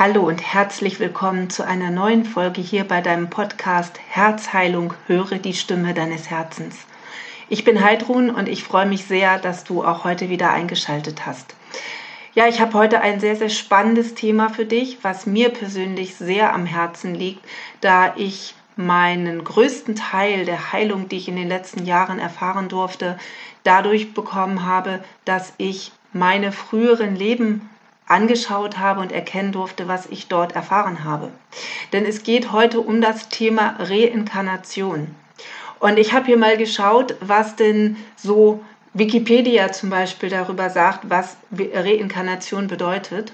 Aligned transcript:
Hallo 0.00 0.22
und 0.22 0.40
herzlich 0.40 1.00
willkommen 1.00 1.50
zu 1.50 1.66
einer 1.66 1.90
neuen 1.90 2.24
Folge 2.24 2.60
hier 2.60 2.84
bei 2.84 3.00
deinem 3.00 3.30
Podcast 3.30 3.98
Herzheilung, 4.08 4.94
höre 5.08 5.38
die 5.38 5.54
Stimme 5.54 5.92
deines 5.92 6.30
Herzens. 6.30 6.76
Ich 7.48 7.64
bin 7.64 7.82
Heidrun 7.82 8.30
und 8.30 8.48
ich 8.48 8.62
freue 8.62 8.86
mich 8.86 9.06
sehr, 9.06 9.40
dass 9.40 9.64
du 9.64 9.82
auch 9.82 10.04
heute 10.04 10.28
wieder 10.28 10.52
eingeschaltet 10.52 11.26
hast. 11.26 11.56
Ja, 12.32 12.46
ich 12.46 12.60
habe 12.60 12.74
heute 12.74 13.00
ein 13.00 13.18
sehr, 13.18 13.34
sehr 13.34 13.48
spannendes 13.48 14.14
Thema 14.14 14.50
für 14.50 14.66
dich, 14.66 14.98
was 15.02 15.26
mir 15.26 15.48
persönlich 15.48 16.14
sehr 16.14 16.54
am 16.54 16.64
Herzen 16.64 17.16
liegt, 17.16 17.44
da 17.80 18.14
ich 18.14 18.54
meinen 18.76 19.42
größten 19.42 19.96
Teil 19.96 20.44
der 20.44 20.72
Heilung, 20.72 21.08
die 21.08 21.16
ich 21.16 21.26
in 21.26 21.34
den 21.34 21.48
letzten 21.48 21.86
Jahren 21.86 22.20
erfahren 22.20 22.68
durfte, 22.68 23.18
dadurch 23.64 24.14
bekommen 24.14 24.64
habe, 24.64 25.02
dass 25.24 25.54
ich 25.58 25.90
meine 26.12 26.52
früheren 26.52 27.16
Leben 27.16 27.68
angeschaut 28.08 28.78
habe 28.78 29.00
und 29.00 29.12
erkennen 29.12 29.52
durfte, 29.52 29.86
was 29.86 30.06
ich 30.06 30.28
dort 30.28 30.54
erfahren 30.54 31.04
habe. 31.04 31.30
Denn 31.92 32.04
es 32.04 32.22
geht 32.22 32.52
heute 32.52 32.80
um 32.80 33.00
das 33.00 33.28
Thema 33.28 33.76
Reinkarnation. 33.78 35.14
Und 35.78 35.98
ich 35.98 36.12
habe 36.12 36.26
hier 36.26 36.38
mal 36.38 36.56
geschaut, 36.56 37.14
was 37.20 37.54
denn 37.56 37.96
so 38.16 38.64
Wikipedia 38.94 39.70
zum 39.70 39.90
Beispiel 39.90 40.28
darüber 40.28 40.70
sagt, 40.70 41.08
was 41.08 41.36
Reinkarnation 41.52 42.66
bedeutet. 42.66 43.32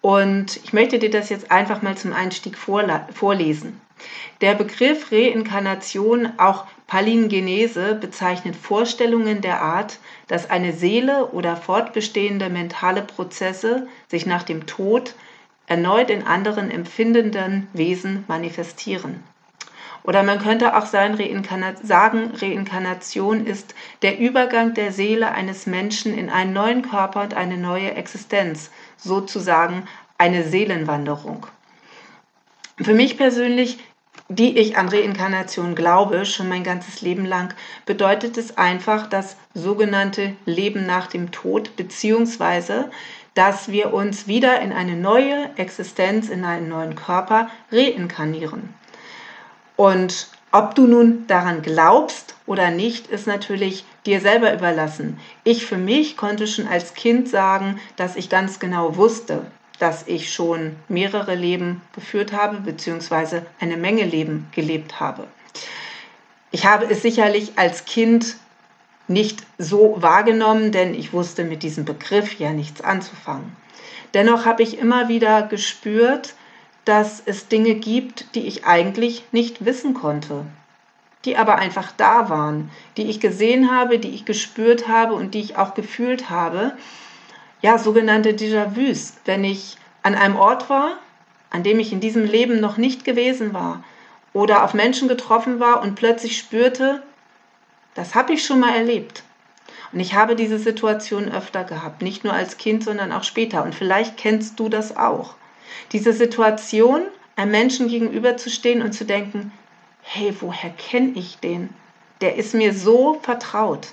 Und 0.00 0.56
ich 0.64 0.72
möchte 0.72 0.98
dir 0.98 1.10
das 1.10 1.28
jetzt 1.28 1.50
einfach 1.50 1.82
mal 1.82 1.96
zum 1.96 2.12
Einstieg 2.12 2.56
vorlesen. 2.56 3.80
Der 4.40 4.54
Begriff 4.54 5.12
Reinkarnation, 5.12 6.32
auch 6.38 6.66
Palingenese, 6.86 7.94
bezeichnet 7.94 8.56
Vorstellungen 8.56 9.42
der 9.42 9.60
Art, 9.62 9.98
dass 10.28 10.48
eine 10.48 10.72
Seele 10.72 11.26
oder 11.26 11.56
fortbestehende 11.56 12.48
mentale 12.50 13.02
Prozesse 13.02 13.86
sich 14.08 14.26
nach 14.26 14.42
dem 14.42 14.66
Tod 14.66 15.14
erneut 15.66 16.10
in 16.10 16.26
anderen 16.26 16.70
empfindenden 16.70 17.68
Wesen 17.72 18.24
manifestieren. 18.26 19.22
Oder 20.02 20.22
man 20.22 20.40
könnte 20.40 20.76
auch 20.76 20.86
sagen, 20.86 21.14
Reinkarnation 22.34 23.46
ist 23.46 23.74
der 24.02 24.18
Übergang 24.18 24.74
der 24.74 24.92
Seele 24.92 25.32
eines 25.32 25.66
Menschen 25.66 26.16
in 26.16 26.30
einen 26.30 26.52
neuen 26.52 26.82
Körper 26.82 27.22
und 27.22 27.34
eine 27.34 27.58
neue 27.58 27.94
Existenz, 27.94 28.70
sozusagen 28.96 29.86
eine 30.16 30.42
Seelenwanderung. 30.44 31.46
Für 32.80 32.94
mich 32.94 33.18
persönlich 33.18 33.78
die 34.30 34.56
ich 34.58 34.76
an 34.76 34.88
Reinkarnation 34.88 35.74
glaube, 35.74 36.24
schon 36.24 36.48
mein 36.48 36.62
ganzes 36.62 37.02
Leben 37.02 37.24
lang, 37.24 37.52
bedeutet 37.84 38.38
es 38.38 38.56
einfach 38.56 39.08
das 39.08 39.36
sogenannte 39.54 40.34
Leben 40.46 40.86
nach 40.86 41.08
dem 41.08 41.32
Tod, 41.32 41.76
beziehungsweise 41.76 42.90
dass 43.34 43.70
wir 43.70 43.92
uns 43.92 44.26
wieder 44.26 44.60
in 44.60 44.72
eine 44.72 44.96
neue 44.96 45.50
Existenz, 45.56 46.28
in 46.28 46.44
einen 46.44 46.68
neuen 46.68 46.94
Körper 46.94 47.48
reinkarnieren. 47.72 48.74
Und 49.76 50.28
ob 50.52 50.74
du 50.74 50.86
nun 50.86 51.26
daran 51.26 51.62
glaubst 51.62 52.34
oder 52.46 52.70
nicht, 52.70 53.06
ist 53.06 53.26
natürlich 53.26 53.84
dir 54.04 54.20
selber 54.20 54.52
überlassen. 54.52 55.18
Ich 55.44 55.64
für 55.64 55.76
mich 55.76 56.16
konnte 56.16 56.46
schon 56.46 56.66
als 56.66 56.94
Kind 56.94 57.28
sagen, 57.28 57.80
dass 57.96 58.16
ich 58.16 58.28
ganz 58.28 58.58
genau 58.58 58.96
wusste, 58.96 59.42
dass 59.80 60.06
ich 60.06 60.32
schon 60.32 60.76
mehrere 60.88 61.34
Leben 61.34 61.80
geführt 61.94 62.32
habe, 62.32 62.58
beziehungsweise 62.58 63.46
eine 63.58 63.78
Menge 63.78 64.04
Leben 64.04 64.46
gelebt 64.52 65.00
habe. 65.00 65.26
Ich 66.50 66.66
habe 66.66 66.84
es 66.84 67.00
sicherlich 67.00 67.52
als 67.56 67.86
Kind 67.86 68.36
nicht 69.08 69.42
so 69.56 69.96
wahrgenommen, 69.98 70.70
denn 70.70 70.94
ich 70.94 71.14
wusste 71.14 71.44
mit 71.44 71.62
diesem 71.62 71.86
Begriff 71.86 72.38
ja 72.38 72.52
nichts 72.52 72.82
anzufangen. 72.82 73.56
Dennoch 74.12 74.44
habe 74.44 74.62
ich 74.62 74.78
immer 74.78 75.08
wieder 75.08 75.42
gespürt, 75.42 76.34
dass 76.84 77.22
es 77.24 77.48
Dinge 77.48 77.74
gibt, 77.74 78.34
die 78.34 78.46
ich 78.46 78.66
eigentlich 78.66 79.24
nicht 79.32 79.64
wissen 79.64 79.94
konnte, 79.94 80.44
die 81.24 81.38
aber 81.38 81.56
einfach 81.56 81.90
da 81.96 82.28
waren, 82.28 82.70
die 82.98 83.08
ich 83.08 83.18
gesehen 83.18 83.70
habe, 83.70 83.98
die 83.98 84.10
ich 84.10 84.26
gespürt 84.26 84.88
habe 84.88 85.14
und 85.14 85.32
die 85.32 85.40
ich 85.40 85.56
auch 85.56 85.74
gefühlt 85.74 86.28
habe 86.28 86.72
ja, 87.62 87.78
sogenannte 87.78 88.30
Déjà-vus, 88.30 89.14
wenn 89.24 89.44
ich 89.44 89.76
an 90.02 90.14
einem 90.14 90.36
Ort 90.36 90.70
war, 90.70 90.98
an 91.50 91.62
dem 91.62 91.80
ich 91.80 91.92
in 91.92 92.00
diesem 92.00 92.24
Leben 92.24 92.60
noch 92.60 92.76
nicht 92.76 93.04
gewesen 93.04 93.52
war 93.52 93.84
oder 94.32 94.64
auf 94.64 94.74
Menschen 94.74 95.08
getroffen 95.08 95.60
war 95.60 95.82
und 95.82 95.94
plötzlich 95.94 96.38
spürte, 96.38 97.02
das 97.94 98.14
habe 98.14 98.32
ich 98.32 98.44
schon 98.44 98.60
mal 98.60 98.74
erlebt. 98.74 99.24
Und 99.92 100.00
ich 100.00 100.14
habe 100.14 100.36
diese 100.36 100.58
Situation 100.58 101.30
öfter 101.30 101.64
gehabt, 101.64 102.02
nicht 102.02 102.22
nur 102.22 102.32
als 102.32 102.56
Kind, 102.56 102.84
sondern 102.84 103.10
auch 103.10 103.24
später. 103.24 103.64
Und 103.64 103.74
vielleicht 103.74 104.16
kennst 104.16 104.60
du 104.60 104.68
das 104.68 104.96
auch. 104.96 105.34
Diese 105.92 106.12
Situation, 106.12 107.02
einem 107.34 107.50
Menschen 107.50 107.88
gegenüberzustehen 107.88 108.82
und 108.82 108.92
zu 108.92 109.04
denken, 109.04 109.52
hey, 110.02 110.34
woher 110.40 110.70
kenne 110.70 111.12
ich 111.16 111.38
den? 111.38 111.70
Der 112.20 112.36
ist 112.36 112.54
mir 112.54 112.72
so 112.72 113.18
vertraut. 113.22 113.88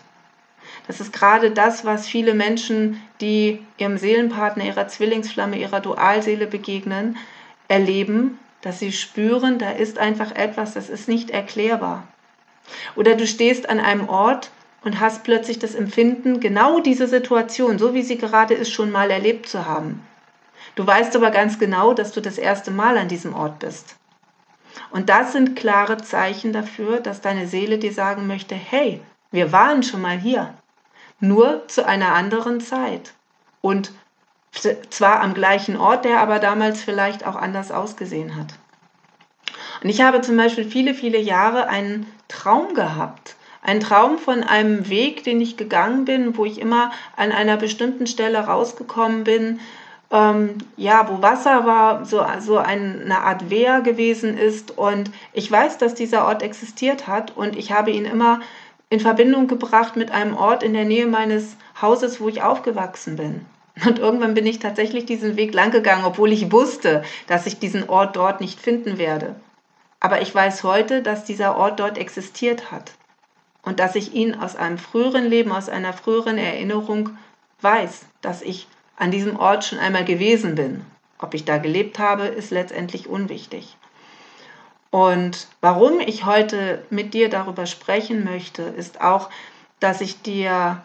Das 0.87 1.01
ist 1.01 1.11
gerade 1.11 1.51
das, 1.51 1.83
was 1.83 2.07
viele 2.07 2.33
Menschen, 2.33 3.01
die 3.19 3.61
ihrem 3.77 3.97
Seelenpartner, 3.97 4.63
ihrer 4.63 4.87
Zwillingsflamme, 4.87 5.59
ihrer 5.59 5.81
Dualseele 5.81 6.47
begegnen, 6.47 7.17
erleben, 7.67 8.39
dass 8.61 8.79
sie 8.79 8.93
spüren, 8.93 9.59
da 9.59 9.71
ist 9.71 9.97
einfach 9.97 10.31
etwas, 10.31 10.73
das 10.73 10.89
ist 10.89 11.09
nicht 11.09 11.29
erklärbar. 11.29 12.07
Oder 12.95 13.15
du 13.15 13.27
stehst 13.27 13.69
an 13.69 13.79
einem 13.79 14.07
Ort 14.07 14.49
und 14.83 14.99
hast 15.01 15.23
plötzlich 15.23 15.59
das 15.59 15.75
Empfinden, 15.75 16.39
genau 16.39 16.79
diese 16.79 17.07
Situation, 17.07 17.77
so 17.77 17.93
wie 17.93 18.01
sie 18.01 18.17
gerade 18.17 18.53
ist, 18.53 18.71
schon 18.71 18.91
mal 18.91 19.11
erlebt 19.11 19.49
zu 19.49 19.65
haben. 19.65 20.01
Du 20.75 20.87
weißt 20.87 21.15
aber 21.15 21.31
ganz 21.31 21.59
genau, 21.59 21.93
dass 21.93 22.13
du 22.13 22.21
das 22.21 22.37
erste 22.37 22.71
Mal 22.71 22.97
an 22.97 23.09
diesem 23.09 23.33
Ort 23.33 23.59
bist. 23.59 23.95
Und 24.91 25.09
das 25.09 25.33
sind 25.33 25.55
klare 25.55 25.97
Zeichen 25.97 26.53
dafür, 26.53 26.99
dass 26.99 27.19
deine 27.19 27.47
Seele 27.47 27.77
dir 27.77 27.91
sagen 27.91 28.27
möchte, 28.27 28.55
hey, 28.55 29.01
wir 29.31 29.51
waren 29.51 29.83
schon 29.83 30.01
mal 30.01 30.17
hier 30.17 30.53
nur 31.19 31.67
zu 31.67 31.85
einer 31.85 32.13
anderen 32.13 32.61
Zeit. 32.61 33.13
Und 33.61 33.91
zwar 34.89 35.21
am 35.21 35.33
gleichen 35.33 35.77
Ort, 35.77 36.05
der 36.05 36.19
aber 36.19 36.39
damals 36.39 36.81
vielleicht 36.81 37.25
auch 37.25 37.35
anders 37.35 37.71
ausgesehen 37.71 38.35
hat. 38.35 38.53
Und 39.83 39.89
ich 39.89 40.01
habe 40.01 40.21
zum 40.21 40.37
Beispiel 40.37 40.65
viele, 40.65 40.93
viele 40.93 41.19
Jahre 41.19 41.67
einen 41.67 42.11
Traum 42.27 42.73
gehabt. 42.73 43.35
Ein 43.61 43.79
Traum 43.79 44.17
von 44.17 44.43
einem 44.43 44.89
Weg, 44.89 45.23
den 45.23 45.41
ich 45.41 45.57
gegangen 45.57 46.05
bin, 46.05 46.37
wo 46.37 46.45
ich 46.45 46.59
immer 46.59 46.91
an 47.15 47.31
einer 47.31 47.57
bestimmten 47.57 48.07
Stelle 48.07 48.39
rausgekommen 48.39 49.23
bin, 49.23 49.59
ähm, 50.09 50.55
ja, 50.77 51.09
wo 51.09 51.21
Wasser 51.21 51.65
war, 51.65 52.05
so, 52.05 52.25
so 52.39 52.57
eine 52.57 53.19
Art 53.19 53.49
Wehr 53.49 53.81
gewesen 53.81 54.37
ist. 54.37 54.77
Und 54.77 55.11
ich 55.33 55.51
weiß, 55.51 55.77
dass 55.77 55.95
dieser 55.95 56.25
Ort 56.25 56.43
existiert 56.43 57.07
hat 57.07 57.35
und 57.35 57.57
ich 57.57 57.71
habe 57.71 57.91
ihn 57.91 58.05
immer 58.05 58.39
in 58.89 58.99
Verbindung 58.99 59.47
gebracht 59.47 59.95
mit 59.95 60.11
einem 60.11 60.35
Ort 60.35 60.63
in 60.63 60.73
der 60.73 60.85
Nähe 60.85 61.07
meines 61.07 61.57
Hauses, 61.81 62.21
wo 62.21 62.29
ich 62.29 62.41
aufgewachsen 62.41 63.17
bin. 63.17 63.45
Und 63.85 63.99
irgendwann 63.99 64.33
bin 64.33 64.45
ich 64.45 64.59
tatsächlich 64.59 65.05
diesen 65.05 65.35
Weg 65.35 65.53
lang 65.53 65.71
gegangen, 65.71 66.05
obwohl 66.05 66.31
ich 66.31 66.51
wusste, 66.51 67.03
dass 67.27 67.45
ich 67.45 67.59
diesen 67.59 67.89
Ort 67.89 68.15
dort 68.15 68.41
nicht 68.41 68.59
finden 68.59 68.97
werde. 68.97 69.35
Aber 69.99 70.21
ich 70.21 70.33
weiß 70.33 70.63
heute, 70.63 71.01
dass 71.01 71.25
dieser 71.25 71.57
Ort 71.57 71.79
dort 71.79 71.97
existiert 71.97 72.71
hat 72.71 72.93
und 73.63 73.79
dass 73.79 73.95
ich 73.95 74.13
ihn 74.13 74.35
aus 74.35 74.55
einem 74.55 74.77
früheren 74.77 75.25
Leben, 75.25 75.51
aus 75.51 75.69
einer 75.69 75.93
früheren 75.93 76.37
Erinnerung 76.37 77.17
weiß, 77.61 78.05
dass 78.21 78.41
ich 78.41 78.67
an 78.95 79.11
diesem 79.11 79.37
Ort 79.37 79.65
schon 79.65 79.79
einmal 79.79 80.05
gewesen 80.05 80.55
bin. 80.55 80.85
Ob 81.19 81.33
ich 81.33 81.45
da 81.45 81.57
gelebt 81.57 81.99
habe, 81.99 82.27
ist 82.27 82.51
letztendlich 82.51 83.07
unwichtig. 83.07 83.75
Und 84.89 85.47
warum 85.61 85.99
ich 85.99 86.25
heute 86.25 86.85
mit 86.89 87.13
dir 87.13 87.29
darüber 87.29 87.65
sprechen 87.65 88.23
möchte, 88.23 88.63
ist 88.63 89.01
auch, 89.01 89.29
dass 89.79 90.01
ich 90.01 90.21
dir 90.21 90.81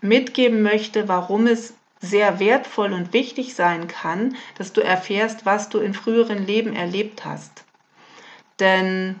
mitgeben 0.00 0.62
möchte, 0.62 1.08
warum 1.08 1.46
es 1.46 1.74
sehr 2.00 2.40
wertvoll 2.40 2.94
und 2.94 3.12
wichtig 3.12 3.54
sein 3.54 3.86
kann, 3.86 4.36
dass 4.56 4.72
du 4.72 4.80
erfährst, 4.80 5.44
was 5.44 5.68
du 5.68 5.78
in 5.78 5.92
früheren 5.92 6.46
Leben 6.46 6.74
erlebt 6.74 7.26
hast. 7.26 7.64
Denn 8.58 9.20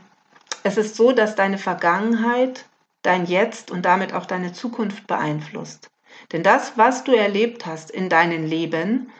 es 0.62 0.78
ist 0.78 0.96
so, 0.96 1.12
dass 1.12 1.36
deine 1.36 1.58
Vergangenheit 1.58 2.64
dein 3.02 3.26
Jetzt 3.26 3.70
und 3.70 3.84
damit 3.84 4.14
auch 4.14 4.26
deine 4.26 4.52
Zukunft 4.52 5.06
beeinflusst. 5.06 5.90
Denn 6.32 6.42
das, 6.42 6.76
was 6.76 7.04
du 7.04 7.12
erlebt 7.12 7.66
hast 7.66 7.90
in 7.90 8.08
deinem 8.08 8.46
Leben, 8.46 9.10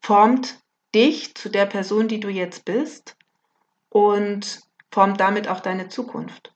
formt 0.00 0.58
dich 0.94 1.34
zu 1.34 1.48
der 1.48 1.66
Person, 1.66 2.06
die 2.06 2.20
du 2.20 2.28
jetzt 2.28 2.64
bist 2.64 3.13
und 3.94 4.60
formt 4.90 5.20
damit 5.20 5.46
auch 5.46 5.60
deine 5.60 5.88
Zukunft. 5.88 6.52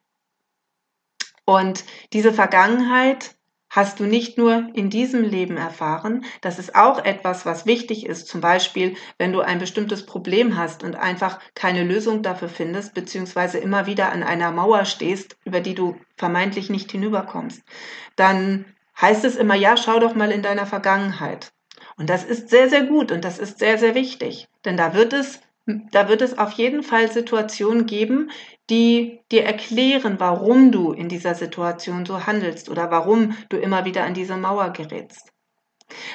Und 1.45 1.85
diese 2.13 2.33
Vergangenheit 2.33 3.37
hast 3.71 4.01
du 4.01 4.05
nicht 4.05 4.39
nur 4.39 4.71
in 4.75 4.91
diesem 4.91 5.23
Leben 5.23 5.57
erfahren, 5.57 6.25
das 6.41 6.59
ist 6.59 6.75
auch 6.75 7.05
etwas, 7.05 7.47
was 7.47 7.65
wichtig 7.65 8.07
ist. 8.07 8.27
Zum 8.27 8.41
Beispiel, 8.41 8.97
wenn 9.19 9.33
du 9.33 9.41
ein 9.41 9.61
bestimmtes 9.61 10.05
Problem 10.05 10.57
hast 10.57 10.83
und 10.83 10.97
einfach 10.97 11.39
keine 11.55 11.85
Lösung 11.85 12.23
dafür 12.23 12.49
findest, 12.49 12.93
beziehungsweise 12.95 13.59
immer 13.59 13.87
wieder 13.87 14.11
an 14.11 14.25
einer 14.25 14.51
Mauer 14.51 14.85
stehst, 14.85 15.37
über 15.45 15.61
die 15.61 15.75
du 15.75 15.97
vermeintlich 16.17 16.71
nicht 16.71 16.91
hinüberkommst, 16.91 17.63
dann 18.17 18.65
heißt 19.01 19.25
es 19.25 19.37
immer, 19.37 19.55
ja, 19.55 19.77
schau 19.77 20.01
doch 20.01 20.17
mal 20.17 20.33
in 20.33 20.43
deiner 20.43 20.67
Vergangenheit. 20.67 21.53
Und 21.97 22.11
das 22.11 22.25
ist 22.25 22.49
sehr, 22.49 22.69
sehr 22.69 22.83
gut 22.83 23.13
und 23.13 23.25
das 23.25 23.39
ist 23.39 23.61
sehr, 23.61 23.79
sehr 23.79 23.95
wichtig. 23.95 24.49
Denn 24.65 24.77
da 24.77 24.93
wird 24.93 25.13
es, 25.13 25.41
da 25.93 26.09
wird 26.09 26.23
es 26.23 26.39
auf 26.39 26.53
jeden 26.53 26.83
Fall 26.83 27.11
Situationen 27.11 27.87
geben, 27.87 28.31
die 28.71 29.21
dir 29.31 29.45
erklären, 29.45 30.19
warum 30.19 30.73
du 30.73 30.93
in 30.93 31.09
dieser 31.09 31.35
Situation 31.35 32.07
so 32.07 32.27
handelst 32.27 32.69
oder 32.71 32.91
warum 32.91 33.37
du 33.49 33.59
immer 33.59 33.85
wieder 33.85 34.05
an 34.05 34.15
diese 34.15 34.37
Mauer 34.37 34.71
gerätst. 34.71 35.33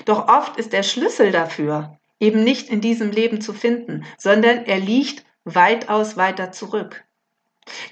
Doch 0.05 0.27
oft 0.27 0.57
ist 0.57 0.73
der 0.73 0.83
Schlüssel 0.83 1.31
dafür 1.31 1.97
eben 2.19 2.43
nicht 2.43 2.69
in 2.69 2.79
diesem 2.79 3.11
Leben 3.11 3.41
zu 3.41 3.53
finden, 3.53 4.05
sondern 4.17 4.65
er 4.65 4.79
liegt 4.79 5.25
weitaus 5.43 6.15
weiter 6.15 6.51
zurück. 6.51 7.03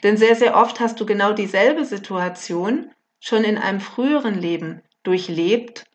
Denn 0.03 0.15
sehr, 0.15 0.35
sehr 0.35 0.55
oft 0.55 0.79
hast 0.79 0.99
du 0.99 1.05
genau 1.05 1.33
dieselbe 1.33 1.85
Situation 1.85 2.91
schon 3.19 3.43
in 3.43 3.57
einem 3.57 3.81
früheren 3.81 4.39
Leben 4.39 4.81
durchlebt 5.03 5.85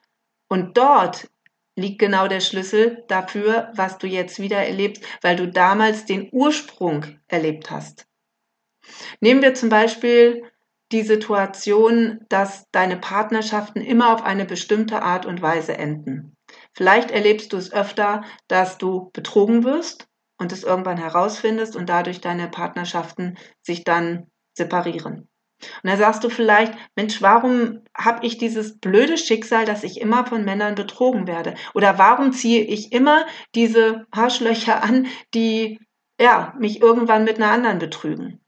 und 0.49 0.77
dort 0.77 1.29
liegt 1.77 1.99
genau 1.99 2.27
der 2.27 2.41
Schlüssel 2.41 3.05
dafür, 3.09 3.71
was 3.75 3.99
du 3.99 4.07
jetzt 4.07 4.41
wieder 4.41 4.59
erlebst, 4.59 5.05
weil 5.23 5.37
du 5.37 5.47
damals 5.47 6.07
den 6.07 6.29
Ursprung 6.33 7.05
erlebt 7.29 7.71
hast. 7.71 8.07
Nehmen 9.21 9.43
wir 9.43 9.55
zum 9.55 9.69
Beispiel 9.69 10.43
die 10.93 11.03
Situation, 11.03 12.21
dass 12.29 12.71
deine 12.71 12.97
Partnerschaften 12.97 13.81
immer 13.81 14.15
auf 14.15 14.23
eine 14.23 14.45
bestimmte 14.45 15.03
Art 15.03 15.27
und 15.27 15.43
Weise 15.43 15.77
enden. 15.77 16.37
Vielleicht 16.73 17.11
erlebst 17.11 17.53
du 17.53 17.57
es 17.57 17.73
öfter, 17.73 18.23
dass 18.49 18.79
du 18.79 19.11
betrogen 19.13 19.65
wirst 19.65 20.07
und 20.39 20.53
es 20.53 20.63
irgendwann 20.63 20.99
herausfindest 20.99 21.75
und 21.75 21.89
dadurch 21.89 22.21
deine 22.21 22.49
Partnerschaften 22.49 23.37
sich 23.63 23.83
dann 23.83 24.31
separieren. 24.55 25.29
Und 25.83 25.91
da 25.91 25.97
sagst 25.97 26.23
du 26.23 26.29
vielleicht, 26.29 26.75
Mensch, 26.97 27.23
warum 27.23 27.83
habe 27.97 28.27
ich 28.27 28.39
dieses 28.39 28.79
blöde 28.79 29.17
Schicksal, 29.17 29.65
dass 29.65 29.85
ich 29.85 30.01
immer 30.01 30.27
von 30.27 30.45
Männern 30.45 30.75
betrogen 30.75 31.27
werde? 31.27 31.55
Oder 31.75 31.99
warum 31.99 32.33
ziehe 32.33 32.63
ich 32.63 32.93
immer 32.93 33.27
diese 33.55 34.07
Arschlöcher 34.11 34.83
an, 34.83 35.07
die 35.35 35.81
ja, 36.21 36.55
mich 36.59 36.83
irgendwann 36.83 37.25
mit 37.25 37.37
einer 37.37 37.51
anderen 37.51 37.79
betrügen? 37.79 38.41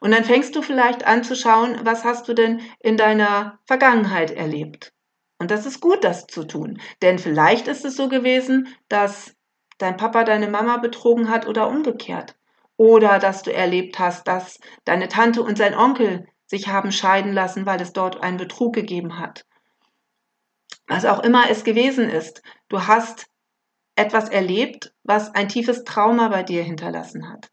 Und 0.00 0.12
dann 0.12 0.24
fängst 0.24 0.56
du 0.56 0.62
vielleicht 0.62 1.06
an 1.06 1.24
zu 1.24 1.36
schauen, 1.36 1.78
was 1.84 2.04
hast 2.04 2.26
du 2.28 2.34
denn 2.34 2.62
in 2.80 2.96
deiner 2.96 3.58
Vergangenheit 3.66 4.30
erlebt? 4.30 4.92
Und 5.38 5.50
das 5.50 5.66
ist 5.66 5.80
gut, 5.80 6.04
das 6.04 6.26
zu 6.26 6.44
tun. 6.44 6.80
Denn 7.02 7.18
vielleicht 7.18 7.68
ist 7.68 7.84
es 7.84 7.96
so 7.96 8.08
gewesen, 8.08 8.68
dass 8.88 9.36
dein 9.78 9.96
Papa 9.96 10.24
deine 10.24 10.48
Mama 10.48 10.78
betrogen 10.78 11.28
hat 11.28 11.46
oder 11.46 11.68
umgekehrt. 11.68 12.36
Oder 12.76 13.18
dass 13.18 13.42
du 13.42 13.52
erlebt 13.52 13.98
hast, 13.98 14.26
dass 14.26 14.58
deine 14.84 15.08
Tante 15.08 15.42
und 15.42 15.58
sein 15.58 15.74
Onkel 15.74 16.26
sich 16.46 16.68
haben 16.68 16.92
scheiden 16.92 17.32
lassen, 17.32 17.66
weil 17.66 17.80
es 17.80 17.92
dort 17.92 18.22
einen 18.22 18.36
Betrug 18.36 18.74
gegeben 18.74 19.18
hat. 19.18 19.44
Was 20.86 21.04
auch 21.04 21.20
immer 21.20 21.50
es 21.50 21.64
gewesen 21.64 22.08
ist, 22.08 22.42
du 22.68 22.86
hast 22.86 23.26
etwas 23.96 24.28
erlebt, 24.28 24.92
was 25.02 25.34
ein 25.34 25.48
tiefes 25.48 25.84
Trauma 25.84 26.28
bei 26.28 26.42
dir 26.42 26.62
hinterlassen 26.62 27.30
hat. 27.30 27.50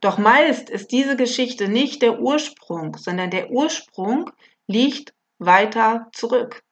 Doch 0.00 0.18
meist 0.18 0.70
ist 0.70 0.92
diese 0.92 1.16
Geschichte 1.16 1.68
nicht 1.68 2.02
der 2.02 2.20
Ursprung, 2.20 2.96
sondern 2.96 3.30
der 3.30 3.50
Ursprung 3.50 4.30
liegt 4.66 5.14
weiter 5.38 6.08
zurück. 6.12 6.62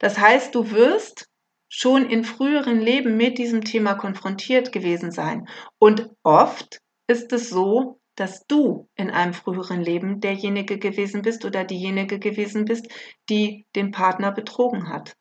Das 0.00 0.18
heißt, 0.18 0.54
du 0.54 0.70
wirst 0.70 1.28
schon 1.68 2.08
in 2.10 2.24
früheren 2.24 2.80
Leben 2.80 3.16
mit 3.16 3.38
diesem 3.38 3.64
Thema 3.64 3.94
konfrontiert 3.94 4.72
gewesen 4.72 5.12
sein. 5.12 5.48
Und 5.78 6.10
oft 6.24 6.80
ist 7.10 7.32
es 7.32 7.50
so, 7.50 8.00
dass 8.14 8.46
du 8.46 8.88
in 8.94 9.10
einem 9.10 9.34
früheren 9.34 9.80
Leben 9.80 10.20
derjenige 10.20 10.78
gewesen 10.78 11.22
bist 11.22 11.44
oder 11.44 11.64
diejenige 11.64 12.18
gewesen 12.18 12.64
bist, 12.66 12.86
die 13.28 13.66
den 13.74 13.90
Partner 13.90 14.30
betrogen 14.30 14.88
hat. 14.88 15.16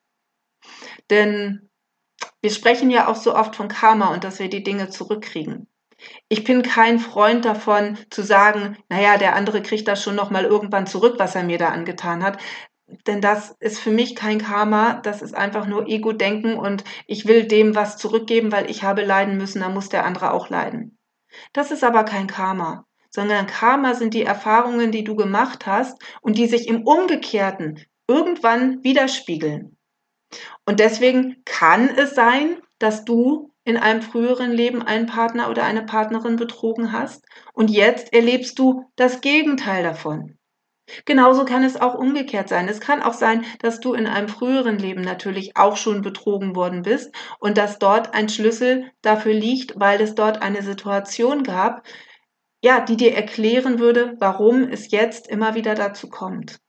Denn 1.09 1.69
wir 2.41 2.51
sprechen 2.51 2.91
ja 2.91 3.07
auch 3.07 3.15
so 3.15 3.35
oft 3.35 3.55
von 3.55 3.69
Karma 3.69 4.13
und 4.13 4.23
dass 4.23 4.39
wir 4.39 4.49
die 4.49 4.63
Dinge 4.63 4.89
zurückkriegen. 4.89 5.67
Ich 6.27 6.43
bin 6.43 6.61
kein 6.61 6.99
Freund 6.99 7.43
davon 7.43 7.97
zu 8.09 8.21
sagen, 8.21 8.77
naja, 8.87 9.17
der 9.17 9.35
andere 9.35 9.61
kriegt 9.61 9.87
das 9.87 10.03
schon 10.03 10.15
noch 10.15 10.29
mal 10.29 10.45
irgendwann 10.45 10.87
zurück, 10.87 11.15
was 11.17 11.35
er 11.35 11.43
mir 11.43 11.57
da 11.57 11.69
angetan 11.69 12.23
hat. 12.23 12.39
Denn 13.07 13.21
das 13.21 13.55
ist 13.59 13.79
für 13.79 13.91
mich 13.91 14.15
kein 14.15 14.39
Karma, 14.39 14.95
das 15.01 15.21
ist 15.21 15.33
einfach 15.35 15.67
nur 15.67 15.87
Ego-Denken 15.87 16.55
und 16.55 16.83
ich 17.07 17.27
will 17.27 17.45
dem 17.45 17.75
was 17.75 17.97
zurückgeben, 17.97 18.51
weil 18.51 18.69
ich 18.69 18.83
habe 18.83 19.03
leiden 19.03 19.37
müssen, 19.37 19.61
dann 19.61 19.73
muss 19.73 19.89
der 19.89 20.05
andere 20.05 20.31
auch 20.33 20.49
leiden. 20.49 20.98
Das 21.53 21.71
ist 21.71 21.83
aber 21.83 22.03
kein 22.03 22.27
Karma, 22.27 22.85
sondern 23.09 23.47
Karma 23.47 23.93
sind 23.93 24.13
die 24.13 24.23
Erfahrungen, 24.23 24.91
die 24.91 25.03
du 25.03 25.15
gemacht 25.15 25.65
hast 25.65 26.01
und 26.21 26.37
die 26.37 26.47
sich 26.47 26.67
im 26.67 26.83
Umgekehrten 26.83 27.83
irgendwann 28.07 28.83
widerspiegeln. 28.83 29.77
Und 30.65 30.79
deswegen 30.79 31.43
kann 31.45 31.89
es 31.89 32.15
sein, 32.15 32.57
dass 32.79 33.05
du 33.05 33.53
in 33.63 33.77
einem 33.77 34.01
früheren 34.01 34.51
Leben 34.51 34.81
einen 34.81 35.05
Partner 35.05 35.49
oder 35.49 35.63
eine 35.63 35.83
Partnerin 35.83 36.37
betrogen 36.37 36.91
hast 36.91 37.23
und 37.53 37.69
jetzt 37.69 38.13
erlebst 38.13 38.57
du 38.57 38.89
das 38.95 39.21
Gegenteil 39.21 39.83
davon. 39.83 40.38
Genauso 41.05 41.45
kann 41.45 41.63
es 41.63 41.79
auch 41.79 41.95
umgekehrt 41.95 42.49
sein. 42.49 42.67
Es 42.67 42.79
kann 42.79 43.01
auch 43.01 43.13
sein, 43.13 43.45
dass 43.59 43.79
du 43.79 43.93
in 43.93 44.07
einem 44.07 44.27
früheren 44.27 44.77
Leben 44.77 45.01
natürlich 45.01 45.55
auch 45.55 45.77
schon 45.77 46.01
betrogen 46.01 46.55
worden 46.55 46.83
bist 46.83 47.13
und 47.39 47.57
dass 47.57 47.79
dort 47.79 48.13
ein 48.13 48.29
Schlüssel 48.29 48.91
dafür 49.01 49.33
liegt, 49.33 49.79
weil 49.79 50.01
es 50.01 50.15
dort 50.15 50.41
eine 50.41 50.61
Situation 50.61 51.43
gab, 51.43 51.83
ja, 52.61 52.81
die 52.81 52.97
dir 52.97 53.13
erklären 53.15 53.79
würde, 53.79 54.15
warum 54.19 54.63
es 54.63 54.91
jetzt 54.91 55.27
immer 55.27 55.55
wieder 55.55 55.75
dazu 55.75 56.09
kommt. 56.09 56.59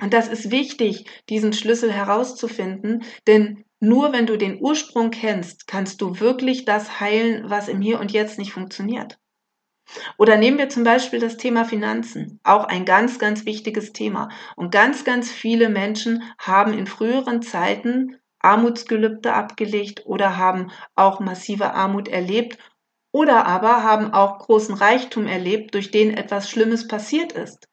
Und 0.00 0.14
das 0.14 0.28
ist 0.28 0.50
wichtig, 0.50 1.06
diesen 1.28 1.52
Schlüssel 1.52 1.92
herauszufinden, 1.92 3.04
denn 3.26 3.64
nur 3.80 4.12
wenn 4.12 4.26
du 4.26 4.36
den 4.36 4.60
Ursprung 4.60 5.10
kennst, 5.10 5.66
kannst 5.66 6.00
du 6.00 6.20
wirklich 6.20 6.64
das 6.64 7.00
heilen, 7.00 7.48
was 7.48 7.68
im 7.68 7.80
Hier 7.80 8.00
und 8.00 8.12
Jetzt 8.12 8.38
nicht 8.38 8.52
funktioniert. 8.52 9.18
Oder 10.16 10.36
nehmen 10.36 10.58
wir 10.58 10.68
zum 10.68 10.84
Beispiel 10.84 11.18
das 11.18 11.36
Thema 11.36 11.64
Finanzen, 11.64 12.40
auch 12.44 12.64
ein 12.64 12.84
ganz, 12.84 13.18
ganz 13.18 13.44
wichtiges 13.46 13.92
Thema. 13.92 14.28
Und 14.56 14.70
ganz, 14.70 15.04
ganz 15.04 15.30
viele 15.30 15.68
Menschen 15.68 16.22
haben 16.38 16.72
in 16.72 16.86
früheren 16.86 17.42
Zeiten 17.42 18.16
Armutsgelübde 18.40 19.32
abgelegt 19.32 20.06
oder 20.06 20.36
haben 20.36 20.70
auch 20.94 21.20
massive 21.20 21.72
Armut 21.74 22.08
erlebt 22.08 22.58
oder 23.12 23.46
aber 23.46 23.82
haben 23.82 24.12
auch 24.12 24.38
großen 24.38 24.74
Reichtum 24.74 25.26
erlebt, 25.26 25.74
durch 25.74 25.90
den 25.90 26.16
etwas 26.16 26.48
Schlimmes 26.48 26.86
passiert 26.86 27.32
ist 27.32 27.68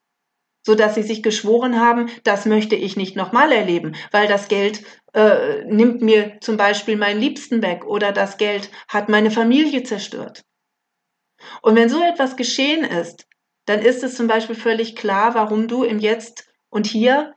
so 0.66 0.74
dass 0.74 0.96
sie 0.96 1.04
sich 1.04 1.22
geschworen 1.22 1.80
haben, 1.80 2.10
das 2.24 2.46
möchte 2.46 2.76
ich 2.76 2.98
nicht 2.98 3.16
nochmal 3.16 3.52
erleben, 3.52 3.96
weil 4.12 4.28
das 4.28 4.48
Geld 4.48 4.84
äh, 5.14 5.64
nimmt 5.66 6.02
mir 6.02 6.38
zum 6.42 6.58
Beispiel 6.58 6.98
meinen 6.98 7.22
Liebsten 7.22 7.62
weg 7.62 7.86
oder 7.86 8.12
das 8.12 8.38
Geld 8.38 8.72
hat 8.88 9.08
meine 9.08 9.30
Familie 9.30 9.84
zerstört. 9.84 10.44
Und 11.61 11.75
wenn 11.75 11.90
so 11.90 12.02
etwas 12.02 12.35
geschehen 12.35 12.83
ist, 12.83 13.28
dann 13.66 13.80
ist 13.80 14.04
es 14.04 14.16
zum 14.16 14.28
Beispiel 14.28 14.56
völlig 14.56 14.95
klar, 14.95 15.33
warum 15.35 15.68
du 15.68 15.83
im 15.83 15.99
Jetzt 15.99 16.47
und 16.69 16.87
Hier 16.87 17.33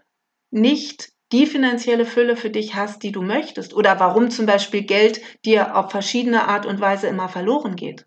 nicht 0.51 1.11
die 1.33 1.47
finanzielle 1.47 2.07
Fülle 2.07 2.37
für 2.37 2.51
dich 2.51 2.75
hast, 2.75 3.03
die 3.03 3.13
du 3.13 3.23
möchtest 3.23 3.75
oder 3.75 4.01
warum 4.01 4.31
zum 4.31 4.47
Beispiel 4.47 4.83
Geld 4.83 5.21
dir 5.45 5.77
auf 5.77 5.91
verschiedene 5.91 6.49
Art 6.49 6.65
und 6.65 6.81
Weise 6.81 7.07
immer 7.07 7.29
verloren 7.29 7.77
geht. 7.77 8.07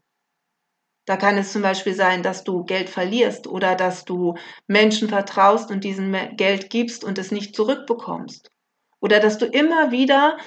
Da 1.06 1.18
kann 1.18 1.38
es 1.38 1.52
zum 1.52 1.62
Beispiel 1.62 1.94
sein, 1.94 2.24
dass 2.24 2.44
du 2.44 2.64
Geld 2.64 2.90
verlierst 2.90 3.48
oder 3.48 3.76
dass 3.76 4.06
du 4.06 4.36
Menschen 4.68 5.10
vertraust 5.10 5.72
und 5.72 5.84
diesen 5.84 6.16
Geld 6.36 6.70
gibst 6.70 7.04
und 7.04 7.18
es 7.18 7.32
nicht 7.32 7.56
zurückbekommst. 7.56 8.52
Oder 9.00 9.20
dass 9.20 9.38
du 9.38 9.46
immer 9.46 9.92
wieder, 9.92 10.38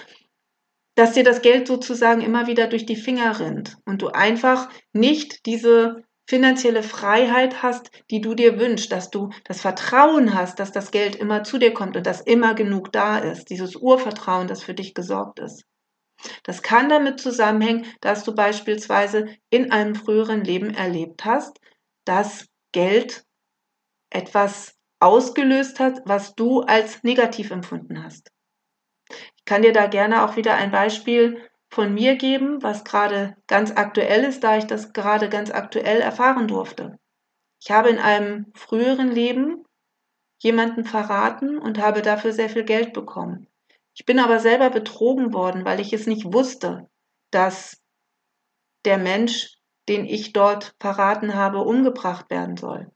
dass 0.94 1.12
dir 1.12 1.24
das 1.24 1.42
Geld 1.42 1.66
sozusagen 1.66 2.20
immer 2.20 2.46
wieder 2.46 2.66
durch 2.68 2.86
die 2.86 2.96
Finger 2.96 3.40
rinnt 3.40 3.76
und 3.84 4.02
du 4.02 4.08
einfach 4.08 4.68
nicht 4.92 5.46
diese 5.46 6.04
finanzielle 6.26 6.82
Freiheit 6.82 7.62
hast, 7.62 7.90
die 8.10 8.20
du 8.20 8.34
dir 8.34 8.58
wünschst, 8.58 8.90
dass 8.90 9.10
du 9.10 9.30
das 9.44 9.60
Vertrauen 9.60 10.34
hast, 10.34 10.58
dass 10.58 10.72
das 10.72 10.90
Geld 10.90 11.16
immer 11.16 11.44
zu 11.44 11.58
dir 11.58 11.74
kommt 11.74 11.96
und 11.96 12.06
dass 12.06 12.20
immer 12.20 12.54
genug 12.54 12.92
da 12.92 13.18
ist, 13.18 13.50
dieses 13.50 13.76
Urvertrauen, 13.76 14.48
das 14.48 14.62
für 14.62 14.74
dich 14.74 14.94
gesorgt 14.94 15.38
ist. 15.40 15.64
Das 16.44 16.62
kann 16.62 16.88
damit 16.88 17.20
zusammenhängen, 17.20 17.86
dass 18.00 18.24
du 18.24 18.34
beispielsweise 18.34 19.28
in 19.50 19.72
einem 19.72 19.94
früheren 19.94 20.42
Leben 20.42 20.70
erlebt 20.72 21.24
hast, 21.26 21.58
dass 22.06 22.46
Geld 22.72 23.24
etwas 24.10 24.74
ausgelöst 25.00 25.80
hat, 25.80 26.00
was 26.06 26.34
du 26.34 26.60
als 26.60 27.02
negativ 27.02 27.50
empfunden 27.50 28.02
hast. 28.02 28.33
Ich 29.44 29.50
kann 29.50 29.60
dir 29.60 29.74
da 29.74 29.88
gerne 29.88 30.24
auch 30.24 30.36
wieder 30.36 30.54
ein 30.54 30.70
Beispiel 30.70 31.38
von 31.68 31.92
mir 31.92 32.16
geben, 32.16 32.62
was 32.62 32.82
gerade 32.82 33.36
ganz 33.46 33.72
aktuell 33.72 34.24
ist, 34.24 34.42
da 34.42 34.56
ich 34.56 34.64
das 34.64 34.94
gerade 34.94 35.28
ganz 35.28 35.50
aktuell 35.50 36.00
erfahren 36.00 36.48
durfte. 36.48 36.98
Ich 37.60 37.70
habe 37.70 37.90
in 37.90 37.98
einem 37.98 38.46
früheren 38.54 39.10
Leben 39.10 39.66
jemanden 40.38 40.86
verraten 40.86 41.58
und 41.58 41.78
habe 41.78 42.00
dafür 42.00 42.32
sehr 42.32 42.48
viel 42.48 42.64
Geld 42.64 42.94
bekommen. 42.94 43.46
Ich 43.94 44.06
bin 44.06 44.18
aber 44.18 44.40
selber 44.40 44.70
betrogen 44.70 45.34
worden, 45.34 45.66
weil 45.66 45.78
ich 45.78 45.92
es 45.92 46.06
nicht 46.06 46.32
wusste, 46.32 46.88
dass 47.30 47.82
der 48.86 48.96
Mensch, 48.96 49.58
den 49.90 50.06
ich 50.06 50.32
dort 50.32 50.74
verraten 50.80 51.34
habe, 51.34 51.58
umgebracht 51.58 52.30
werden 52.30 52.56
soll. 52.56 52.90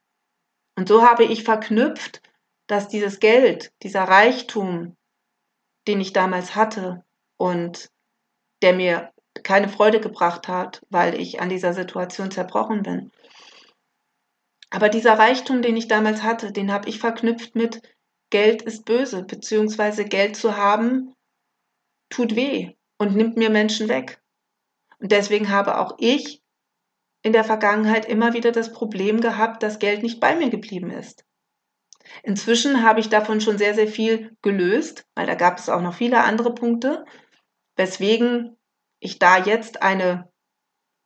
Und 0.78 0.88
so 0.88 1.02
habe 1.02 1.24
ich 1.24 1.44
verknüpft, 1.44 2.22
dass 2.68 2.88
dieses 2.88 3.20
Geld, 3.20 3.70
dieser 3.82 4.04
Reichtum, 4.04 4.96
den 5.88 6.00
ich 6.00 6.12
damals 6.12 6.54
hatte, 6.54 7.02
und 7.38 7.88
der 8.62 8.75
mir 8.75 9.12
keine 9.42 9.68
Freude 9.68 10.00
gebracht 10.00 10.49
hat, 10.49 10.85
weil 10.90 11.18
ich 11.18 11.40
an 11.40 11.49
dieser 11.49 11.73
Situation 11.73 12.30
zerbrochen 12.30 12.83
bin. 12.83 13.12
Aber 14.71 14.88
dieser 14.88 15.18
Reichtum, 15.18 15.62
den 15.62 15.76
ich 15.76 15.88
damals 15.88 16.23
hatte, 16.23 16.52
den 16.52 16.73
habe 16.73 16.88
ich 16.88 16.99
verknüpft 16.99 17.54
mit 17.54 17.80
Geld 18.30 18.61
ist 18.61 18.85
böse, 18.85 19.23
beziehungsweise 19.23 20.04
Geld 20.04 20.37
zu 20.37 20.57
haben 20.57 21.14
tut 22.11 22.37
weh 22.37 22.75
und 22.99 23.16
nimmt 23.16 23.37
mir 23.37 23.49
Menschen 23.49 23.88
weg. 23.88 24.21
Und 24.99 25.12
deswegen 25.12 25.49
habe 25.50 25.78
auch 25.78 25.97
ich 25.99 26.42
in 27.23 27.33
der 27.33 27.45
Vergangenheit 27.45 28.07
immer 28.07 28.35
wieder 28.35 28.52
das 28.52 28.73
Problem 28.73 29.21
gehabt, 29.21 29.62
dass 29.62 29.78
Geld 29.78 30.02
nicht 30.02 30.21
bei 30.21 30.35
mir 30.35 30.50
geblieben 30.50 30.90
ist. 30.90 31.25
Inzwischen 32.22 32.82
habe 32.82 33.00
ich 33.00 33.08
davon 33.08 33.40
schon 33.40 33.58
sehr, 33.58 33.75
sehr 33.75 33.88
viel 33.88 34.37
gelöst, 34.42 35.06
weil 35.14 35.26
da 35.26 35.34
gab 35.34 35.58
es 35.58 35.68
auch 35.68 35.80
noch 35.80 35.94
viele 35.94 36.25
andere 36.25 36.54
Punkte, 36.54 37.04
weswegen 37.76 38.56
ich 39.00 39.18
da 39.18 39.38
jetzt 39.38 39.82
eine 39.82 40.30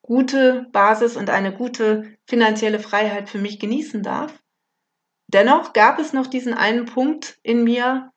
gute 0.03 0.67
Basis 0.73 1.17
und 1.17 1.31
eine 1.31 1.55
gute 1.55 2.17
finanzielle 2.27 2.81
Freiheit 2.81 3.29
für 3.29 3.39
mich 3.39 3.61
genießen 3.61 4.03
darf. 4.03 4.43
Dennoch 5.29 5.73
gab 5.73 5.99
es 5.99 6.13
noch 6.13 6.27
diesen 6.27 6.55
einen 6.55 6.87
Punkt 6.87 7.39
in 7.43 7.65
mir, 7.65 8.11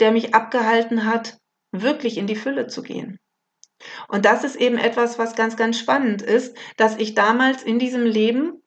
der 0.00 0.12
mich 0.12 0.34
abgehalten 0.34 1.06
hat, 1.06 1.38
wirklich 1.72 2.18
in 2.18 2.26
die 2.26 2.36
Fülle 2.36 2.66
zu 2.66 2.82
gehen. 2.82 3.18
Und 4.08 4.24
das 4.24 4.44
ist 4.44 4.56
eben 4.56 4.78
etwas, 4.78 5.18
was 5.18 5.36
ganz, 5.36 5.56
ganz 5.56 5.78
spannend 5.78 6.22
ist, 6.22 6.56
dass 6.76 6.96
ich 6.96 7.14
damals 7.14 7.62
in 7.62 7.78
diesem 7.78 8.04
Leben 8.04 8.62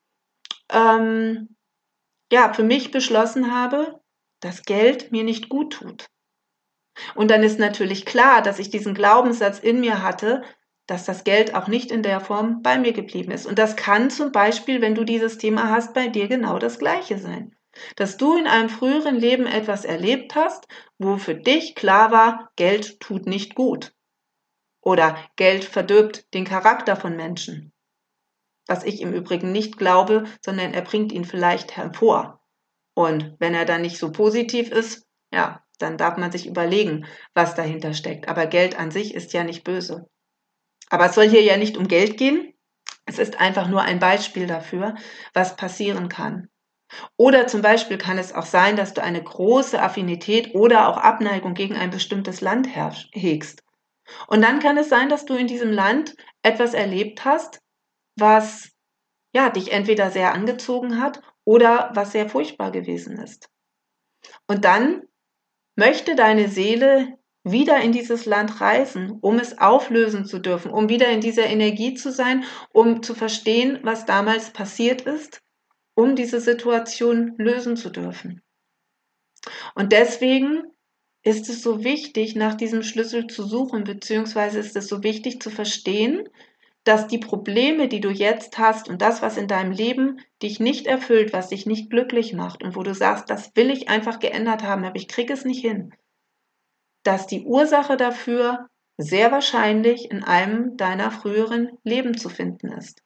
ähm, 0.72 1.56
ja 2.32 2.54
für 2.54 2.64
mich 2.64 2.92
beschlossen 2.92 3.54
habe, 3.54 4.00
dass 4.40 4.64
Geld 4.64 5.12
mir 5.12 5.24
nicht 5.24 5.50
gut 5.50 5.74
tut. 5.74 6.10
Und 7.16 7.32
dann 7.32 7.44
ist 7.44 7.60
natürlich 7.60 8.06
klar, 8.06 8.42
dass 8.42 8.60
ich 8.60 8.70
diesen 8.70 8.94
Glaubenssatz 8.94 9.60
in 9.60 9.80
mir 9.80 10.04
hatte, 10.04 10.44
dass 10.86 11.06
das 11.06 11.24
Geld 11.24 11.54
auch 11.54 11.68
nicht 11.68 11.92
in 11.92 12.04
der 12.04 12.20
Form 12.20 12.62
bei 12.62 12.80
mir 12.80 12.94
geblieben 12.94 13.32
ist. 13.32 13.46
Und 13.46 13.60
das 13.60 13.76
kann 13.76 14.10
zum 14.10 14.32
Beispiel, 14.32 14.82
wenn 14.82 14.96
du 14.96 15.04
dieses 15.04 15.38
Thema 15.38 15.70
hast, 15.70 15.94
bei 15.94 16.08
dir 16.08 16.28
genau 16.28 16.58
das 16.58 16.80
Gleiche 16.80 17.20
sein. 17.20 17.56
Dass 17.96 18.18
du 18.18 18.36
in 18.36 18.48
einem 18.48 18.70
früheren 18.70 19.16
Leben 19.16 19.46
etwas 19.46 19.86
erlebt 19.86 20.36
hast, 20.36 20.68
wo 20.98 21.18
für 21.18 21.36
dich 21.36 21.76
klar 21.76 22.12
war, 22.12 22.52
Geld 22.56 23.00
tut 23.00 23.28
nicht 23.28 23.56
gut. 23.56 23.94
Oder 24.82 25.18
Geld 25.36 25.64
verdirbt 25.64 26.34
den 26.34 26.46
Charakter 26.46 26.96
von 26.96 27.16
Menschen. 27.16 27.72
Was 28.70 28.84
ich 28.84 29.02
im 29.02 29.14
Übrigen 29.14 29.52
nicht 29.52 29.78
glaube, 29.78 30.26
sondern 30.46 30.76
er 30.76 30.84
bringt 30.84 31.12
ihn 31.12 31.26
vielleicht 31.26 31.76
hervor. 31.76 32.40
Und 32.94 33.36
wenn 33.40 33.56
er 33.56 33.66
dann 33.66 33.82
nicht 33.82 33.98
so 33.98 34.12
positiv 34.12 34.72
ist, 34.72 35.08
ja, 35.34 35.64
dann 35.80 35.98
darf 35.98 36.18
man 36.18 36.32
sich 36.32 36.46
überlegen, 36.46 37.08
was 37.34 37.56
dahinter 37.56 37.94
steckt. 37.94 38.28
Aber 38.30 38.46
Geld 38.46 38.78
an 38.78 38.92
sich 38.92 39.16
ist 39.16 39.34
ja 39.34 39.44
nicht 39.44 39.64
böse. 39.64 40.08
Aber 40.90 41.08
es 41.08 41.16
soll 41.16 41.28
hier 41.28 41.42
ja 41.42 41.58
nicht 41.58 41.78
um 41.78 41.88
Geld 41.88 42.18
gehen. 42.18 42.54
Es 43.06 43.18
ist 43.18 43.40
einfach 43.40 43.68
nur 43.68 43.82
ein 43.82 43.98
Beispiel 43.98 44.46
dafür, 44.46 44.94
was 45.34 45.56
passieren 45.56 46.08
kann. 46.08 46.48
Oder 47.18 47.48
zum 47.48 47.64
Beispiel 47.64 47.98
kann 47.98 48.20
es 48.20 48.34
auch 48.34 48.46
sein, 48.46 48.76
dass 48.76 48.94
du 48.94 49.02
eine 49.02 49.24
große 49.24 49.82
Affinität 49.82 50.54
oder 50.54 50.90
auch 50.90 50.98
Abneigung 50.98 51.56
gegen 51.56 51.76
ein 51.76 51.90
bestimmtes 51.90 52.42
Land 52.42 52.68
hegst. 53.14 53.64
Und 54.28 54.44
dann 54.44 54.60
kann 54.60 54.78
es 54.78 54.90
sein, 54.90 55.10
dass 55.10 55.26
du 55.26 55.36
in 55.36 55.48
diesem 55.48 55.72
Land 55.72 56.16
etwas 56.44 56.76
erlebt 56.76 57.26
hast, 57.26 57.62
was 58.20 58.70
ja 59.34 59.50
dich 59.50 59.72
entweder 59.72 60.12
sehr 60.12 60.34
angezogen 60.34 61.02
hat 61.02 61.22
oder 61.44 61.92
was 61.94 62.12
sehr 62.12 62.30
furchtbar 62.30 62.72
gewesen 62.72 63.18
ist. 63.18 63.50
Und 64.48 64.66
dann 64.66 65.04
möchte 65.76 66.16
deine 66.16 66.50
Seele 66.50 67.18
wieder 67.44 67.80
in 67.80 67.92
dieses 67.92 68.26
Land 68.26 68.60
reisen, 68.60 69.18
um 69.22 69.40
es 69.40 69.58
auflösen 69.58 70.26
zu 70.26 70.40
dürfen, 70.40 70.72
um 70.72 70.90
wieder 70.90 71.10
in 71.10 71.22
dieser 71.22 71.46
Energie 71.46 71.94
zu 71.94 72.12
sein, 72.12 72.44
um 72.72 73.02
zu 73.02 73.16
verstehen, 73.16 73.80
was 73.84 74.06
damals 74.06 74.52
passiert 74.52 75.02
ist, 75.04 75.42
um 75.96 76.16
diese 76.16 76.42
Situation 76.42 77.36
lösen 77.38 77.78
zu 77.78 77.90
dürfen. 77.90 78.42
Und 79.74 79.92
deswegen 79.94 80.64
ist 81.24 81.50
es 81.50 81.62
so 81.62 81.84
wichtig, 81.84 82.36
nach 82.36 82.56
diesem 82.56 82.84
Schlüssel 82.84 83.28
zu 83.28 83.44
suchen, 83.44 83.84
beziehungsweise 83.84 84.60
ist 84.60 84.76
es 84.76 84.88
so 84.88 85.04
wichtig 85.04 85.42
zu 85.42 85.50
verstehen, 85.50 86.28
dass 86.84 87.08
die 87.08 87.18
Probleme, 87.18 87.88
die 87.88 88.00
du 88.00 88.10
jetzt 88.10 88.58
hast 88.58 88.90
und 88.90 89.02
das, 89.02 89.22
was 89.22 89.38
in 89.38 89.48
deinem 89.48 89.72
Leben 89.72 90.20
dich 90.42 90.60
nicht 90.60 90.88
erfüllt, 90.88 91.34
was 91.34 91.50
dich 91.50 91.66
nicht 91.66 91.90
glücklich 91.90 92.34
macht 92.34 92.64
und 92.64 92.76
wo 92.76 92.84
du 92.84 92.94
sagst, 92.94 93.30
das 93.30 93.56
will 93.56 93.70
ich 93.70 93.90
einfach 93.90 94.20
geändert 94.20 94.64
haben, 94.64 94.84
aber 94.86 94.96
ich 94.96 95.08
kriege 95.08 95.34
es 95.34 95.46
nicht 95.46 95.62
hin, 95.62 95.94
dass 97.04 97.28
die 97.28 97.44
Ursache 97.44 97.98
dafür 97.98 98.68
sehr 98.98 99.32
wahrscheinlich 99.32 100.12
in 100.12 100.24
einem 100.24 100.78
deiner 100.78 101.12
früheren 101.12 101.78
Leben 101.84 102.18
zu 102.18 102.30
finden 102.30 102.72
ist. 102.72 103.02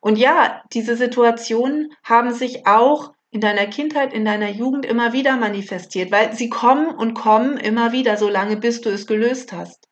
Und 0.00 0.16
ja, 0.16 0.62
diese 0.72 0.96
Situationen 0.96 1.92
haben 2.02 2.32
sich 2.32 2.66
auch 2.66 3.12
in 3.30 3.40
deiner 3.40 3.66
Kindheit, 3.66 4.14
in 4.14 4.24
deiner 4.24 4.48
Jugend 4.48 4.86
immer 4.86 5.12
wieder 5.12 5.36
manifestiert, 5.36 6.10
weil 6.10 6.34
sie 6.34 6.48
kommen 6.48 6.88
und 6.88 7.14
kommen 7.14 7.58
immer 7.58 7.92
wieder, 7.92 8.16
solange 8.16 8.56
bis 8.56 8.80
du 8.80 8.88
es 8.88 9.06
gelöst 9.06 9.52
hast. 9.52 9.88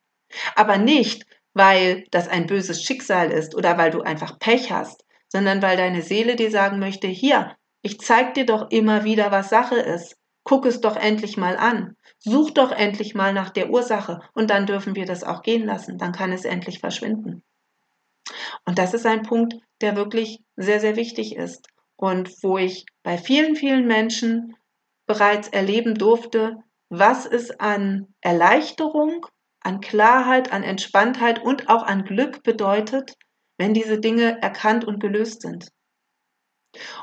Aber 0.54 0.78
nicht, 0.78 1.26
weil 1.54 2.04
das 2.10 2.28
ein 2.28 2.46
böses 2.46 2.82
Schicksal 2.82 3.30
ist 3.30 3.54
oder 3.54 3.78
weil 3.78 3.90
du 3.90 4.02
einfach 4.02 4.38
Pech 4.38 4.70
hast, 4.70 5.04
sondern 5.28 5.62
weil 5.62 5.76
deine 5.76 6.02
Seele 6.02 6.36
dir 6.36 6.50
sagen 6.50 6.78
möchte, 6.78 7.06
hier, 7.06 7.56
ich 7.82 8.00
zeig 8.00 8.34
dir 8.34 8.46
doch 8.46 8.70
immer 8.70 9.04
wieder, 9.04 9.30
was 9.30 9.50
Sache 9.50 9.76
ist. 9.76 10.16
Guck 10.42 10.66
es 10.66 10.80
doch 10.80 10.96
endlich 10.96 11.36
mal 11.36 11.56
an. 11.56 11.96
Such 12.18 12.50
doch 12.50 12.70
endlich 12.70 13.14
mal 13.14 13.32
nach 13.32 13.50
der 13.50 13.70
Ursache 13.70 14.20
und 14.34 14.50
dann 14.50 14.66
dürfen 14.66 14.94
wir 14.94 15.06
das 15.06 15.24
auch 15.24 15.42
gehen 15.42 15.64
lassen. 15.64 15.96
Dann 15.96 16.12
kann 16.12 16.32
es 16.32 16.44
endlich 16.44 16.80
verschwinden. 16.80 17.42
Und 18.66 18.78
das 18.78 18.94
ist 18.94 19.06
ein 19.06 19.22
Punkt, 19.22 19.54
der 19.80 19.96
wirklich 19.96 20.40
sehr, 20.56 20.80
sehr 20.80 20.96
wichtig 20.96 21.36
ist 21.36 21.68
und 21.96 22.30
wo 22.42 22.58
ich 22.58 22.86
bei 23.02 23.18
vielen, 23.18 23.56
vielen 23.56 23.86
Menschen 23.86 24.56
bereits 25.06 25.48
erleben 25.48 25.94
durfte, 25.94 26.56
was 26.88 27.26
es 27.26 27.58
an 27.60 28.14
Erleichterung 28.20 29.26
an 29.64 29.80
Klarheit, 29.80 30.52
an 30.52 30.62
Entspanntheit 30.62 31.42
und 31.42 31.68
auch 31.68 31.82
an 31.82 32.04
Glück 32.04 32.42
bedeutet, 32.42 33.14
wenn 33.58 33.74
diese 33.74 33.98
Dinge 33.98 34.40
erkannt 34.42 34.84
und 34.84 35.00
gelöst 35.00 35.42
sind. 35.42 35.68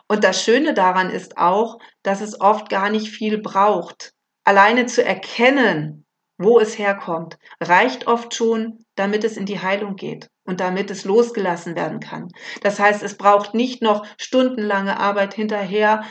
Und 0.08 0.24
das 0.24 0.44
Schöne 0.44 0.74
daran 0.74 1.10
ist 1.10 1.38
auch, 1.38 1.80
dass 2.04 2.22
es 2.22 2.40
oft 2.40 2.70
gar 2.70 2.90
nicht 2.90 3.10
viel 3.10 3.40
braucht. 3.40 4.14
Alleine 4.44 4.86
zu 4.86 5.04
erkennen, 5.04 6.06
wo 6.38 6.60
es 6.60 6.78
herkommt, 6.78 7.38
reicht 7.62 8.08
oft 8.08 8.34
schon, 8.34 8.86
damit 8.96 9.24
es 9.24 9.38
in 9.38 9.46
die 9.46 9.60
Heilung 9.60 9.96
geht 9.96 10.30
und 10.44 10.60
damit 10.60 10.90
es 10.92 11.06
losgelassen 11.06 11.76
werden 11.76 12.00
kann. 12.00 12.30
Das 12.62 12.80
heißt, 12.80 13.04
es 13.04 13.16
braucht 13.16 13.54
nicht 13.54 13.82
noch 13.82 14.06
stundenlange 14.18 15.00
Arbeit 15.00 15.34
hinterher, 15.34 16.04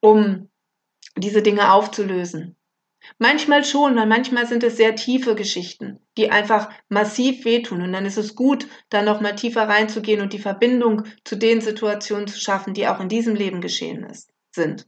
um 0.00 0.50
diese 1.16 1.42
Dinge 1.42 1.72
aufzulösen. 1.72 2.56
Manchmal 3.18 3.64
schon, 3.64 3.96
weil 3.96 4.06
manchmal 4.06 4.46
sind 4.46 4.62
es 4.62 4.76
sehr 4.76 4.94
tiefe 4.94 5.34
Geschichten, 5.34 6.00
die 6.16 6.30
einfach 6.30 6.70
massiv 6.88 7.44
wehtun. 7.44 7.82
Und 7.82 7.92
dann 7.92 8.06
ist 8.06 8.16
es 8.16 8.34
gut, 8.34 8.66
da 8.90 9.02
nochmal 9.02 9.34
tiefer 9.34 9.68
reinzugehen 9.68 10.20
und 10.20 10.32
die 10.32 10.38
Verbindung 10.38 11.04
zu 11.24 11.36
den 11.36 11.60
Situationen 11.60 12.26
zu 12.26 12.38
schaffen, 12.38 12.74
die 12.74 12.86
auch 12.86 13.00
in 13.00 13.08
diesem 13.08 13.34
Leben 13.34 13.60
geschehen 13.60 14.04
ist, 14.04 14.30
sind. 14.54 14.86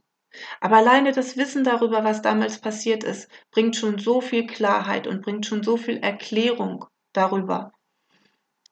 Aber 0.59 0.77
alleine 0.77 1.11
das 1.11 1.37
Wissen 1.37 1.63
darüber, 1.63 2.03
was 2.03 2.21
damals 2.21 2.59
passiert 2.59 3.03
ist, 3.03 3.29
bringt 3.51 3.75
schon 3.75 3.99
so 3.99 4.21
viel 4.21 4.45
Klarheit 4.47 5.07
und 5.07 5.21
bringt 5.21 5.45
schon 5.45 5.63
so 5.63 5.77
viel 5.77 5.97
Erklärung 5.97 6.85
darüber, 7.13 7.71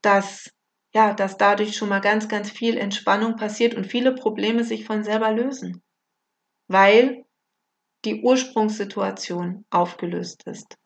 dass 0.02 0.52
ja, 0.94 1.14
dass 1.14 1.38
dadurch 1.38 1.76
schon 1.76 1.90
mal 1.90 2.02
ganz, 2.02 2.28
ganz 2.28 2.52
viel 2.52 2.78
Entspannung 2.78 3.36
passiert 3.36 3.74
und 3.74 3.88
viele 3.88 4.14
Probleme 4.14 4.64
sich 4.64 4.86
von 4.86 5.04
selber 5.04 5.32
lösen. 5.32 5.82
Weil 6.68 7.23
die 8.06 8.22
Ursprungssituation 8.22 9.66
aufgelöst 9.70 10.44
ist. 10.46 10.78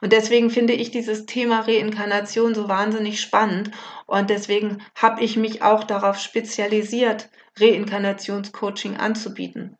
Und 0.00 0.12
deswegen 0.12 0.50
finde 0.50 0.72
ich 0.72 0.90
dieses 0.90 1.26
Thema 1.26 1.60
Reinkarnation 1.60 2.54
so 2.54 2.68
wahnsinnig 2.68 3.20
spannend 3.20 3.70
und 4.06 4.30
deswegen 4.30 4.82
habe 4.94 5.22
ich 5.22 5.36
mich 5.36 5.62
auch 5.62 5.84
darauf 5.84 6.18
spezialisiert, 6.18 7.30
Reinkarnationscoaching 7.58 8.96
anzubieten. 8.96 9.76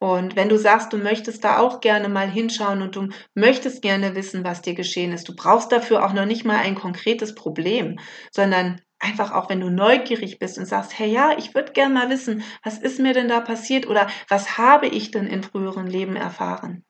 Und 0.00 0.36
wenn 0.36 0.50
du 0.50 0.58
sagst, 0.58 0.92
du 0.92 0.98
möchtest 0.98 1.44
da 1.44 1.58
auch 1.58 1.80
gerne 1.80 2.10
mal 2.10 2.30
hinschauen 2.30 2.82
und 2.82 2.94
du 2.94 3.08
möchtest 3.34 3.80
gerne 3.80 4.14
wissen, 4.14 4.44
was 4.44 4.60
dir 4.60 4.74
geschehen 4.74 5.12
ist, 5.12 5.28
du 5.28 5.34
brauchst 5.34 5.72
dafür 5.72 6.04
auch 6.04 6.12
noch 6.12 6.26
nicht 6.26 6.44
mal 6.44 6.58
ein 6.58 6.74
konkretes 6.74 7.34
Problem, 7.34 7.98
sondern 8.30 8.82
einfach 9.04 9.32
auch, 9.32 9.50
wenn 9.50 9.60
du 9.60 9.70
neugierig 9.70 10.38
bist 10.38 10.58
und 10.58 10.66
sagst, 10.66 10.98
hey 10.98 11.10
ja, 11.10 11.36
ich 11.36 11.54
würde 11.54 11.72
gerne 11.72 11.94
mal 11.94 12.10
wissen, 12.10 12.42
was 12.62 12.78
ist 12.78 12.98
mir 12.98 13.12
denn 13.12 13.28
da 13.28 13.40
passiert 13.40 13.86
oder 13.86 14.08
was 14.28 14.58
habe 14.58 14.88
ich 14.88 15.10
denn 15.10 15.26
in 15.26 15.42
früheren 15.42 15.86
Leben 15.86 16.16
erfahren, 16.16 16.84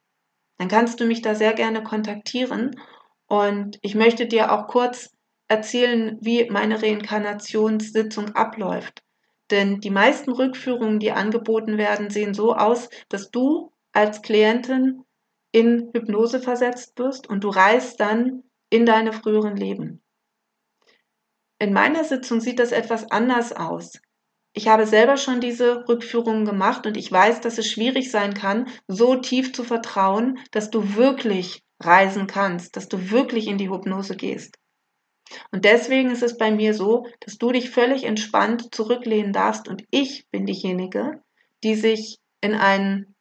dann 0.59 0.69
kannst 0.69 1.01
du 1.01 1.05
mich 1.05 1.23
da 1.23 1.35
sehr 1.35 1.53
gerne 1.53 1.83
kontaktieren 1.83 2.81
und 3.27 3.79
ich 3.83 3.95
möchte 3.95 4.27
dir 4.27 4.53
auch 4.53 4.69
kurz 4.69 5.11
erzählen, 5.49 6.17
wie 6.21 6.49
meine 6.51 6.81
Reinkarnationssitzung 6.81 8.35
abläuft. 8.35 9.03
Denn 9.51 9.81
die 9.81 9.91
meisten 9.91 10.33
Rückführungen, 10.33 11.01
die 11.01 11.13
angeboten 11.13 11.77
werden, 11.77 12.11
sehen 12.11 12.33
so 12.33 12.55
aus, 12.55 12.89
dass 13.09 13.31
du 13.31 13.73
als 13.93 14.23
Klientin 14.23 15.05
in 15.53 15.91
Hypnose 15.93 16.41
versetzt 16.41 16.99
wirst 16.99 17.29
und 17.29 17.45
du 17.45 17.49
reist 17.49 18.01
dann 18.01 18.45
in 18.71 18.87
deine 18.87 19.13
früheren 19.13 19.57
Leben. 19.57 20.04
In 21.59 21.73
meiner 21.73 22.05
Sitzung 22.05 22.41
sieht 22.41 22.59
das 22.59 22.73
etwas 22.73 23.11
anders 23.11 23.53
aus. 23.53 24.01
Ich 24.53 24.69
habe 24.69 24.87
selber 24.87 25.17
schon 25.17 25.41
diese 25.41 25.89
Rückführungen 25.89 26.45
gemacht 26.45 26.87
und 26.87 26.97
ich 26.97 27.11
weiß, 27.11 27.41
dass 27.41 27.59
es 27.59 27.69
schwierig 27.69 28.11
sein 28.11 28.35
kann, 28.35 28.69
so 28.87 29.17
tief 29.17 29.53
zu 29.53 29.65
vertrauen, 29.65 30.39
dass 30.53 30.71
du 30.71 30.95
wirklich 30.95 31.65
reisen 31.81 32.27
kannst, 32.27 32.77
dass 32.77 32.89
du 32.89 33.11
wirklich 33.11 33.49
in 33.49 33.59
die 33.59 33.71
Hypnose 33.71 34.17
gehst. 34.17 34.57
Und 35.51 35.65
deswegen 35.65 36.11
ist 36.11 36.23
es 36.23 36.37
bei 36.37 36.51
mir 36.51 36.75
so, 36.75 37.07
dass 37.21 37.39
du 37.39 37.51
dich 37.51 37.71
völlig 37.71 38.05
entspannt 38.05 38.75
zurücklehnen 38.75 39.33
darfst 39.33 39.69
und 39.69 39.85
ich 39.91 40.29
bin 40.31 40.47
diejenige, 40.47 41.23
die 41.65 41.75
sich 41.75 42.19
in 42.41 42.55
einen 42.55 43.15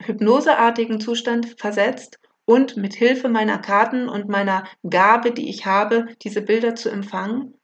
hypnoseartigen 0.00 1.00
Zustand 1.00 1.58
versetzt 1.58 2.18
und 2.46 2.76
mit 2.76 2.94
Hilfe 2.94 3.28
meiner 3.28 3.58
Karten 3.58 4.08
und 4.08 4.28
meiner 4.28 4.64
Gabe, 4.88 5.32
die 5.32 5.48
ich 5.48 5.66
habe, 5.66 6.06
diese 6.22 6.42
Bilder 6.42 6.74
zu 6.74 6.90
empfangen, 6.90 7.54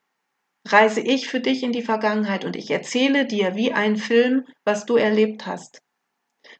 reise 0.67 1.01
ich 1.01 1.29
für 1.29 1.41
dich 1.41 1.63
in 1.63 1.73
die 1.73 1.83
Vergangenheit 1.83 2.45
und 2.45 2.57
ich 2.57 2.71
erzähle 2.71 3.27
dir 3.27 3.55
wie 3.55 3.73
ein 3.73 3.97
Film, 3.97 4.47
was 4.65 4.87
du 4.87 4.97
erlebt 4.97 5.47
hast. 5.47 5.83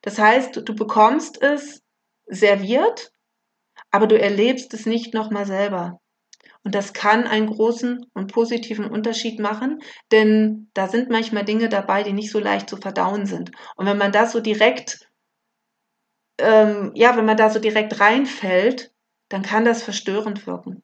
Das 0.03 0.19
heißt, 0.19 0.57
du 0.57 0.75
bekommst 0.75 1.43
es 1.43 1.83
serviert, 2.27 3.13
aber 3.91 4.07
du 4.07 4.19
erlebst 4.19 4.73
es 4.75 4.87
nicht 4.87 5.15
nochmal 5.15 5.47
selber. 5.47 6.01
Und 6.63 6.75
das 6.75 6.93
kann 6.93 7.27
einen 7.27 7.47
großen 7.47 8.05
und 8.13 8.33
positiven 8.33 8.85
Unterschied 8.85 9.39
machen, 9.39 9.81
denn 10.13 10.71
da 10.75 10.89
sind 10.89 11.09
manchmal 11.09 11.45
Dinge 11.45 11.71
dabei, 11.71 12.03
die 12.03 12.13
nicht 12.13 12.31
so 12.31 12.39
leicht 12.39 12.69
zu 12.69 12.77
verdauen 12.77 13.25
sind. 13.25 13.51
Und 13.77 13.87
wenn 13.87 13.97
man 13.97 14.13
das 14.13 14.33
so 14.33 14.41
direkt, 14.41 15.10
ähm, 16.41 16.93
ja, 16.95 17.17
wenn 17.17 17.25
man 17.25 17.37
da 17.37 17.51
so 17.51 17.59
direkt 17.59 18.01
reinfällt, 18.01 18.93
dann 19.29 19.43
kann 19.43 19.65
das 19.65 19.83
verstörend 19.83 20.47
wirken. 20.47 20.83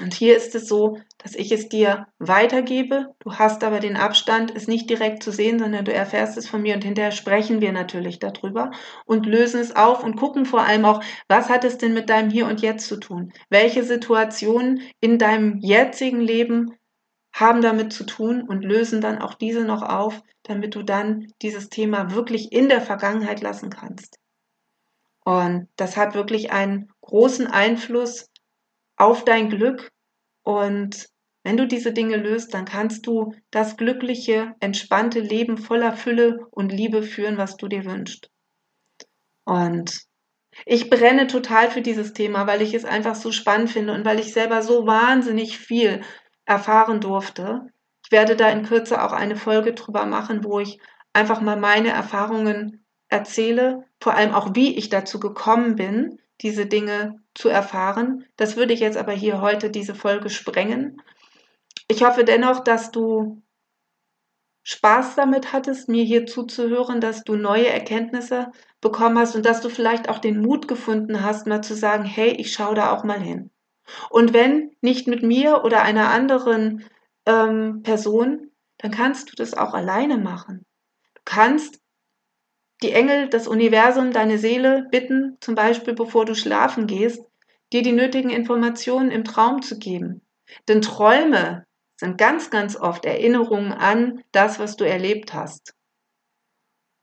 Und 0.00 0.12
hier 0.12 0.36
ist 0.36 0.56
es 0.56 0.66
so, 0.66 0.98
dass 1.18 1.36
ich 1.36 1.52
es 1.52 1.68
dir 1.68 2.08
weitergebe. 2.18 3.14
Du 3.20 3.34
hast 3.34 3.62
aber 3.62 3.78
den 3.78 3.96
Abstand, 3.96 4.52
es 4.54 4.66
nicht 4.66 4.90
direkt 4.90 5.22
zu 5.22 5.30
sehen, 5.30 5.60
sondern 5.60 5.84
du 5.84 5.92
erfährst 5.92 6.36
es 6.36 6.48
von 6.48 6.62
mir 6.62 6.74
und 6.74 6.82
hinterher 6.82 7.12
sprechen 7.12 7.60
wir 7.60 7.70
natürlich 7.70 8.18
darüber 8.18 8.72
und 9.06 9.24
lösen 9.24 9.60
es 9.60 9.76
auf 9.76 10.02
und 10.02 10.16
gucken 10.16 10.46
vor 10.46 10.62
allem 10.62 10.84
auch, 10.84 11.02
was 11.28 11.48
hat 11.48 11.64
es 11.64 11.78
denn 11.78 11.94
mit 11.94 12.10
deinem 12.10 12.30
Hier 12.30 12.46
und 12.46 12.60
Jetzt 12.60 12.88
zu 12.88 12.98
tun? 12.98 13.32
Welche 13.50 13.84
Situationen 13.84 14.80
in 15.00 15.18
deinem 15.18 15.58
jetzigen 15.60 16.20
Leben 16.20 16.74
haben 17.32 17.62
damit 17.62 17.92
zu 17.92 18.04
tun 18.04 18.42
und 18.42 18.64
lösen 18.64 19.00
dann 19.00 19.18
auch 19.18 19.34
diese 19.34 19.64
noch 19.64 19.82
auf, 19.82 20.22
damit 20.42 20.74
du 20.74 20.82
dann 20.82 21.32
dieses 21.40 21.68
Thema 21.68 22.12
wirklich 22.12 22.52
in 22.52 22.68
der 22.68 22.80
Vergangenheit 22.80 23.40
lassen 23.40 23.70
kannst. 23.70 24.18
Und 25.24 25.68
das 25.76 25.96
hat 25.96 26.14
wirklich 26.14 26.52
einen 26.52 26.92
großen 27.00 27.46
Einfluss 27.46 28.30
auf 28.96 29.24
dein 29.24 29.48
Glück. 29.48 29.90
Und 30.42 31.08
wenn 31.42 31.56
du 31.56 31.66
diese 31.66 31.92
Dinge 31.92 32.16
löst, 32.16 32.54
dann 32.54 32.64
kannst 32.64 33.06
du 33.06 33.34
das 33.50 33.76
glückliche, 33.76 34.54
entspannte 34.60 35.20
Leben 35.20 35.58
voller 35.58 35.92
Fülle 35.92 36.46
und 36.50 36.72
Liebe 36.72 37.02
führen, 37.02 37.38
was 37.38 37.56
du 37.56 37.68
dir 37.68 37.84
wünschst. 37.84 38.30
Und 39.44 40.06
ich 40.66 40.88
brenne 40.88 41.26
total 41.26 41.70
für 41.70 41.82
dieses 41.82 42.12
Thema, 42.12 42.46
weil 42.46 42.62
ich 42.62 42.74
es 42.74 42.84
einfach 42.84 43.14
so 43.14 43.32
spannend 43.32 43.70
finde 43.70 43.92
und 43.92 44.04
weil 44.04 44.20
ich 44.20 44.32
selber 44.32 44.62
so 44.62 44.86
wahnsinnig 44.86 45.58
viel 45.58 46.02
erfahren 46.44 47.00
durfte. 47.00 47.66
Ich 48.04 48.12
werde 48.12 48.36
da 48.36 48.48
in 48.50 48.64
Kürze 48.64 49.02
auch 49.02 49.12
eine 49.12 49.36
Folge 49.36 49.72
drüber 49.72 50.06
machen, 50.06 50.44
wo 50.44 50.60
ich 50.60 50.78
einfach 51.12 51.40
mal 51.40 51.56
meine 51.56 51.88
Erfahrungen 51.88 52.83
erzähle, 53.14 53.84
vor 54.00 54.14
allem 54.14 54.34
auch 54.34 54.54
wie 54.54 54.76
ich 54.76 54.90
dazu 54.90 55.20
gekommen 55.20 55.76
bin, 55.76 56.18
diese 56.40 56.66
Dinge 56.66 57.22
zu 57.34 57.48
erfahren. 57.48 58.24
Das 58.36 58.56
würde 58.56 58.74
ich 58.74 58.80
jetzt 58.80 58.96
aber 58.96 59.12
hier 59.12 59.40
heute 59.40 59.70
diese 59.70 59.94
Folge 59.94 60.28
sprengen. 60.28 61.00
Ich 61.88 62.02
hoffe 62.04 62.24
dennoch, 62.24 62.60
dass 62.60 62.90
du 62.90 63.42
Spaß 64.64 65.14
damit 65.14 65.52
hattest, 65.52 65.88
mir 65.88 66.04
hier 66.04 66.26
zuzuhören, 66.26 67.00
dass 67.00 67.22
du 67.22 67.36
neue 67.36 67.68
Erkenntnisse 67.68 68.50
bekommen 68.80 69.18
hast 69.18 69.36
und 69.36 69.46
dass 69.46 69.60
du 69.60 69.68
vielleicht 69.68 70.08
auch 70.08 70.18
den 70.18 70.40
Mut 70.40 70.66
gefunden 70.68 71.22
hast, 71.22 71.46
mal 71.46 71.62
zu 71.62 71.74
sagen, 71.74 72.04
hey, 72.04 72.30
ich 72.30 72.52
schaue 72.52 72.74
da 72.74 72.90
auch 72.90 73.04
mal 73.04 73.20
hin. 73.20 73.50
Und 74.10 74.32
wenn 74.32 74.70
nicht 74.80 75.06
mit 75.06 75.22
mir 75.22 75.62
oder 75.64 75.82
einer 75.82 76.10
anderen 76.10 76.84
ähm, 77.26 77.82
Person, 77.82 78.50
dann 78.78 78.90
kannst 78.90 79.30
du 79.30 79.36
das 79.36 79.54
auch 79.54 79.74
alleine 79.74 80.16
machen. 80.16 80.64
Du 81.14 81.20
kannst 81.24 81.83
die 82.82 82.92
Engel, 82.92 83.28
das 83.28 83.46
Universum, 83.46 84.12
deine 84.12 84.38
Seele 84.38 84.86
bitten, 84.90 85.36
zum 85.40 85.54
Beispiel 85.54 85.94
bevor 85.94 86.24
du 86.24 86.34
schlafen 86.34 86.86
gehst, 86.86 87.22
dir 87.72 87.82
die 87.82 87.92
nötigen 87.92 88.30
Informationen 88.30 89.10
im 89.10 89.24
Traum 89.24 89.62
zu 89.62 89.78
geben. 89.78 90.20
Denn 90.68 90.82
Träume 90.82 91.66
sind 91.96 92.18
ganz, 92.18 92.50
ganz 92.50 92.76
oft 92.76 93.04
Erinnerungen 93.04 93.72
an 93.72 94.22
das, 94.32 94.58
was 94.58 94.76
du 94.76 94.84
erlebt 94.84 95.32
hast. 95.32 95.74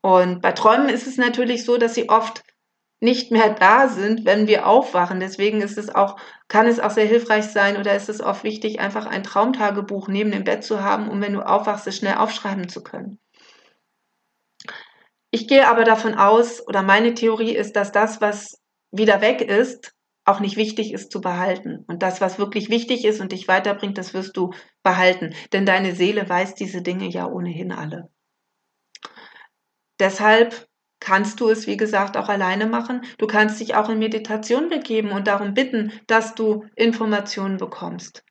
Und 0.02 0.42
bei 0.42 0.52
Träumen 0.52 0.88
ist 0.88 1.06
es 1.06 1.16
natürlich 1.16 1.64
so, 1.64 1.76
dass 1.76 1.94
sie 1.94 2.08
oft 2.08 2.42
nicht 3.00 3.32
mehr 3.32 3.50
da 3.50 3.88
sind, 3.88 4.24
wenn 4.24 4.46
wir 4.46 4.66
aufwachen. 4.66 5.18
Deswegen 5.18 5.60
ist 5.60 5.76
es 5.76 5.92
auch, 5.92 6.16
kann 6.48 6.66
es 6.66 6.78
auch 6.78 6.90
sehr 6.90 7.06
hilfreich 7.06 7.46
sein 7.46 7.76
oder 7.76 7.96
ist 7.96 8.08
es 8.08 8.20
oft 8.20 8.44
wichtig, 8.44 8.78
einfach 8.78 9.06
ein 9.06 9.24
Traumtagebuch 9.24 10.08
neben 10.08 10.30
dem 10.30 10.44
Bett 10.44 10.62
zu 10.62 10.82
haben, 10.82 11.08
um 11.08 11.20
wenn 11.20 11.32
du 11.32 11.40
aufwachst, 11.44 11.86
es 11.86 11.96
schnell 11.96 12.14
aufschreiben 12.14 12.68
zu 12.68 12.82
können. 12.82 13.18
Ich 15.34 15.48
gehe 15.48 15.66
aber 15.66 15.84
davon 15.84 16.14
aus, 16.14 16.64
oder 16.68 16.82
meine 16.82 17.14
Theorie 17.14 17.56
ist, 17.56 17.74
dass 17.74 17.90
das, 17.90 18.20
was 18.20 18.60
wieder 18.90 19.22
weg 19.22 19.40
ist, 19.40 19.94
auch 20.26 20.40
nicht 20.40 20.56
wichtig 20.56 20.92
ist 20.92 21.10
zu 21.10 21.22
behalten. 21.22 21.84
Und 21.88 22.02
das, 22.02 22.20
was 22.20 22.38
wirklich 22.38 22.68
wichtig 22.68 23.06
ist 23.06 23.18
und 23.20 23.32
dich 23.32 23.48
weiterbringt, 23.48 23.96
das 23.96 24.12
wirst 24.12 24.36
du 24.36 24.52
behalten. 24.82 25.34
Denn 25.54 25.64
deine 25.64 25.94
Seele 25.94 26.28
weiß 26.28 26.54
diese 26.54 26.82
Dinge 26.82 27.08
ja 27.08 27.26
ohnehin 27.26 27.72
alle. 27.72 28.10
Deshalb 29.98 30.68
kannst 31.00 31.40
du 31.40 31.48
es, 31.48 31.66
wie 31.66 31.78
gesagt, 31.78 32.18
auch 32.18 32.28
alleine 32.28 32.66
machen. 32.66 33.00
Du 33.16 33.26
kannst 33.26 33.58
dich 33.58 33.74
auch 33.74 33.88
in 33.88 33.98
Meditation 33.98 34.68
begeben 34.68 35.12
und 35.12 35.26
darum 35.28 35.54
bitten, 35.54 35.92
dass 36.06 36.34
du 36.34 36.66
Informationen 36.76 37.56
bekommst. 37.56 38.22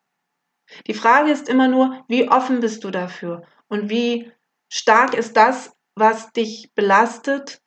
Die 0.86 0.94
Frage 0.94 1.32
ist 1.32 1.50
immer 1.50 1.68
nur, 1.68 2.06
wie 2.08 2.30
offen 2.30 2.60
bist 2.60 2.84
du 2.84 2.92
dafür 2.92 3.44
und 3.68 3.90
wie 3.90 4.32
stark 4.70 5.16
ist 5.16 5.36
das, 5.36 5.74
was 5.96 6.32
dich 6.32 6.72
belastet, 6.74 7.62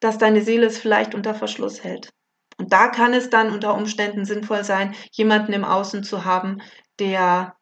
dass 0.00 0.18
deine 0.18 0.42
Seele 0.42 0.66
es 0.66 0.78
vielleicht 0.78 1.14
unter 1.14 1.34
Verschluss 1.34 1.82
hält. 1.82 2.10
Und 2.58 2.72
da 2.72 2.88
kann 2.88 3.14
es 3.14 3.30
dann 3.30 3.52
unter 3.52 3.74
Umständen 3.74 4.24
sinnvoll 4.24 4.64
sein, 4.64 4.94
jemanden 5.12 5.52
im 5.52 5.64
Außen 5.64 6.04
zu 6.04 6.24
haben, 6.24 6.62
der 6.98 7.56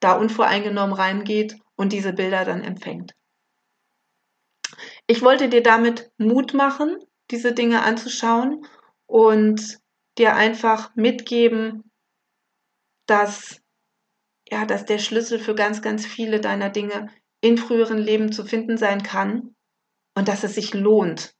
da 0.00 0.14
unvoreingenommen 0.14 0.94
reingeht 0.94 1.56
und 1.76 1.92
diese 1.92 2.12
Bilder 2.12 2.44
dann 2.44 2.62
empfängt. 2.64 3.14
Ich 5.06 5.22
wollte 5.22 5.48
dir 5.48 5.62
damit 5.62 6.10
Mut 6.18 6.54
machen, 6.54 6.98
diese 7.30 7.52
Dinge 7.52 7.82
anzuschauen 7.82 8.66
und 9.06 9.78
dir 10.18 10.34
einfach 10.34 10.94
mitgeben, 10.96 11.90
dass 13.06 13.60
ja, 14.50 14.66
dass 14.66 14.84
der 14.84 14.98
Schlüssel 14.98 15.38
für 15.38 15.54
ganz, 15.54 15.80
ganz 15.80 16.04
viele 16.04 16.40
deiner 16.40 16.70
Dinge 16.70 17.08
in 17.40 17.58
früheren 17.58 17.98
Leben 17.98 18.32
zu 18.32 18.44
finden 18.44 18.76
sein 18.76 19.02
kann 19.02 19.54
und 20.14 20.28
dass 20.28 20.44
es 20.44 20.54
sich 20.54 20.74
lohnt, 20.74 21.34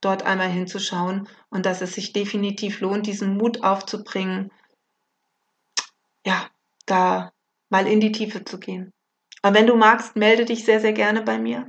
dort 0.00 0.24
einmal 0.24 0.48
hinzuschauen 0.48 1.28
und 1.50 1.66
dass 1.66 1.80
es 1.80 1.94
sich 1.94 2.12
definitiv 2.12 2.80
lohnt, 2.80 3.06
diesen 3.06 3.36
Mut 3.36 3.62
aufzubringen, 3.62 4.50
ja, 6.26 6.48
da 6.86 7.32
mal 7.70 7.86
in 7.86 8.00
die 8.00 8.12
Tiefe 8.12 8.44
zu 8.44 8.58
gehen. 8.58 8.92
Und 9.42 9.54
wenn 9.54 9.66
du 9.66 9.76
magst, 9.76 10.16
melde 10.16 10.46
dich 10.46 10.64
sehr, 10.64 10.80
sehr 10.80 10.92
gerne 10.92 11.22
bei 11.22 11.38
mir. 11.38 11.66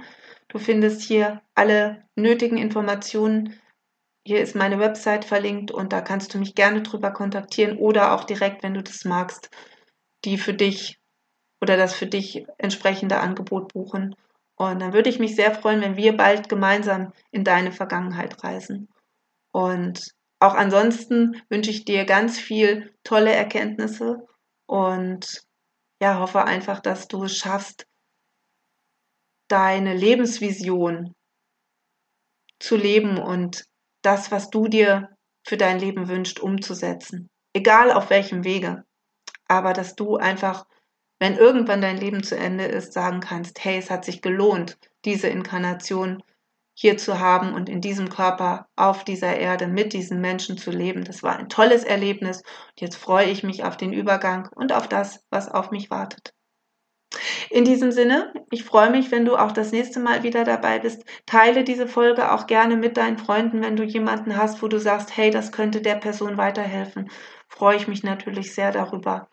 Du 0.48 0.60
findest 0.60 1.02
hier 1.02 1.42
alle 1.56 2.08
nötigen 2.16 2.58
Informationen. 2.58 3.60
Hier 4.26 4.42
ist 4.42 4.56
meine 4.56 4.80
Website 4.80 5.26
verlinkt 5.26 5.72
und 5.72 5.92
da 5.92 6.02
kannst 6.02 6.34
du 6.34 6.38
mich 6.38 6.56
gerne 6.56 6.84
drüber 6.84 7.12
kontaktieren 7.12 7.78
oder 7.78 8.14
auch 8.14 8.24
direkt, 8.24 8.64
wenn 8.64 8.74
du 8.74 8.82
das 8.82 9.04
magst, 9.04 9.50
die 10.24 10.38
für 10.38 10.54
dich 10.54 11.00
oder 11.66 11.78
das 11.78 11.96
für 11.96 12.06
dich 12.06 12.46
entsprechende 12.60 13.18
Angebot 13.18 13.74
buchen. 13.74 14.16
Und 14.56 14.80
dann 14.80 14.94
würde 14.94 15.10
ich 15.10 15.18
mich 15.18 15.36
sehr 15.36 15.52
freuen, 15.52 15.82
wenn 15.82 15.98
wir 15.98 16.16
bald 16.16 16.48
gemeinsam 16.48 17.12
in 17.32 17.44
deine 17.44 17.72
Vergangenheit 17.72 18.44
reisen. 18.44 18.88
Und 19.52 20.12
auch 20.40 20.54
ansonsten 20.54 21.42
wünsche 21.50 21.72
ich 21.72 21.84
dir 21.84 22.06
ganz 22.06 22.38
viel 22.38 22.94
tolle 23.04 23.34
Erkenntnisse 23.34 24.28
und 24.68 25.42
ja, 26.00 26.20
hoffe 26.20 26.44
einfach, 26.44 26.82
dass 26.82 27.08
du 27.08 27.24
es 27.24 27.36
schaffst, 27.36 27.88
deine 29.48 29.96
Lebensvision 29.96 31.16
zu 32.60 32.76
leben 32.76 33.18
und 33.18 33.66
das, 34.04 34.30
was 34.30 34.52
du 34.52 34.68
dir 34.68 35.10
für 35.48 35.58
dein 35.58 35.80
Leben 35.80 36.10
wünschst, 36.10 36.40
umzusetzen. 36.40 37.28
Egal 37.54 37.92
auf 37.92 38.12
welchem 38.12 38.44
Wege. 38.44 38.84
Aber 39.48 39.74
dass 39.74 39.96
du 39.96 40.18
einfach 40.18 40.68
wenn 41.20 41.38
irgendwann 41.38 41.82
dein 41.82 41.98
Leben 41.98 42.24
zu 42.24 42.38
Ende 42.38 42.66
ist, 42.66 42.94
sagen 42.94 43.20
kannst, 43.20 43.64
hey, 43.64 43.78
es 43.78 43.90
hat 43.90 44.06
sich 44.06 44.22
gelohnt, 44.22 44.78
diese 45.06 45.28
Inkarnation 45.28 46.24
hier 46.74 46.98
zu 46.98 47.20
haben 47.20 47.54
und 47.54 47.70
in 47.70 47.80
diesem 47.80 48.10
Körper 48.10 48.68
auf 48.76 49.06
dieser 49.06 49.38
Erde 49.38 49.68
mit 49.68 49.94
diesen 49.94 50.20
Menschen 50.20 50.58
zu 50.58 50.72
leben. 50.72 51.06
Das 51.06 51.24
war 51.24 51.38
ein 51.38 51.48
tolles 51.48 51.86
Erlebnis. 51.86 52.42
Und 52.42 52.82
jetzt 52.82 52.98
freue 52.98 53.28
ich 53.28 53.44
mich 53.44 53.64
auf 53.64 53.78
den 53.78 53.94
Übergang 53.94 54.50
und 54.54 54.74
auf 54.74 54.90
das, 54.90 55.24
was 55.30 55.50
auf 55.50 55.72
mich 55.72 55.90
wartet. 55.90 56.34
In 57.50 57.64
diesem 57.64 57.94
Sinne, 57.94 58.34
ich 58.52 58.66
freue 58.66 58.90
mich, 58.90 59.10
wenn 59.12 59.24
du 59.24 59.38
auch 59.38 59.54
das 59.54 59.72
nächste 59.72 60.02
Mal 60.02 60.24
wieder 60.24 60.44
dabei 60.44 60.80
bist. 60.80 61.06
Teile 61.26 61.64
diese 61.64 61.88
Folge 61.88 62.34
auch 62.34 62.46
gerne 62.46 62.76
mit 62.76 62.98
deinen 62.98 63.18
Freunden, 63.18 63.62
wenn 63.62 63.78
du 63.78 63.84
jemanden 63.84 64.36
hast, 64.36 64.62
wo 64.62 64.68
du 64.68 64.78
sagst, 64.78 65.16
hey, 65.16 65.32
das 65.32 65.54
könnte 65.54 65.82
der 65.82 65.96
Person 65.96 66.38
weiterhelfen. 66.38 67.10
Freue 67.48 67.78
ich 67.78 67.88
mich 67.88 68.04
natürlich 68.04 68.54
sehr 68.54 68.74
darüber. 68.74 69.30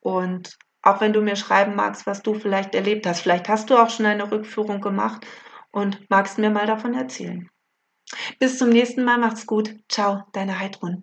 Und 0.00 0.56
auch 0.86 1.00
wenn 1.00 1.12
du 1.12 1.20
mir 1.20 1.36
schreiben 1.36 1.74
magst, 1.74 2.06
was 2.06 2.22
du 2.22 2.34
vielleicht 2.34 2.74
erlebt 2.74 3.06
hast. 3.06 3.20
Vielleicht 3.20 3.48
hast 3.48 3.70
du 3.70 3.76
auch 3.76 3.90
schon 3.90 4.06
eine 4.06 4.30
Rückführung 4.30 4.80
gemacht 4.80 5.26
und 5.70 6.08
magst 6.10 6.38
mir 6.38 6.50
mal 6.50 6.66
davon 6.66 6.94
erzählen. 6.94 7.48
Bis 8.38 8.58
zum 8.58 8.70
nächsten 8.70 9.04
Mal, 9.04 9.18
macht's 9.18 9.46
gut. 9.46 9.74
Ciao, 9.88 10.22
deine 10.32 10.58
Heidrun. 10.60 11.02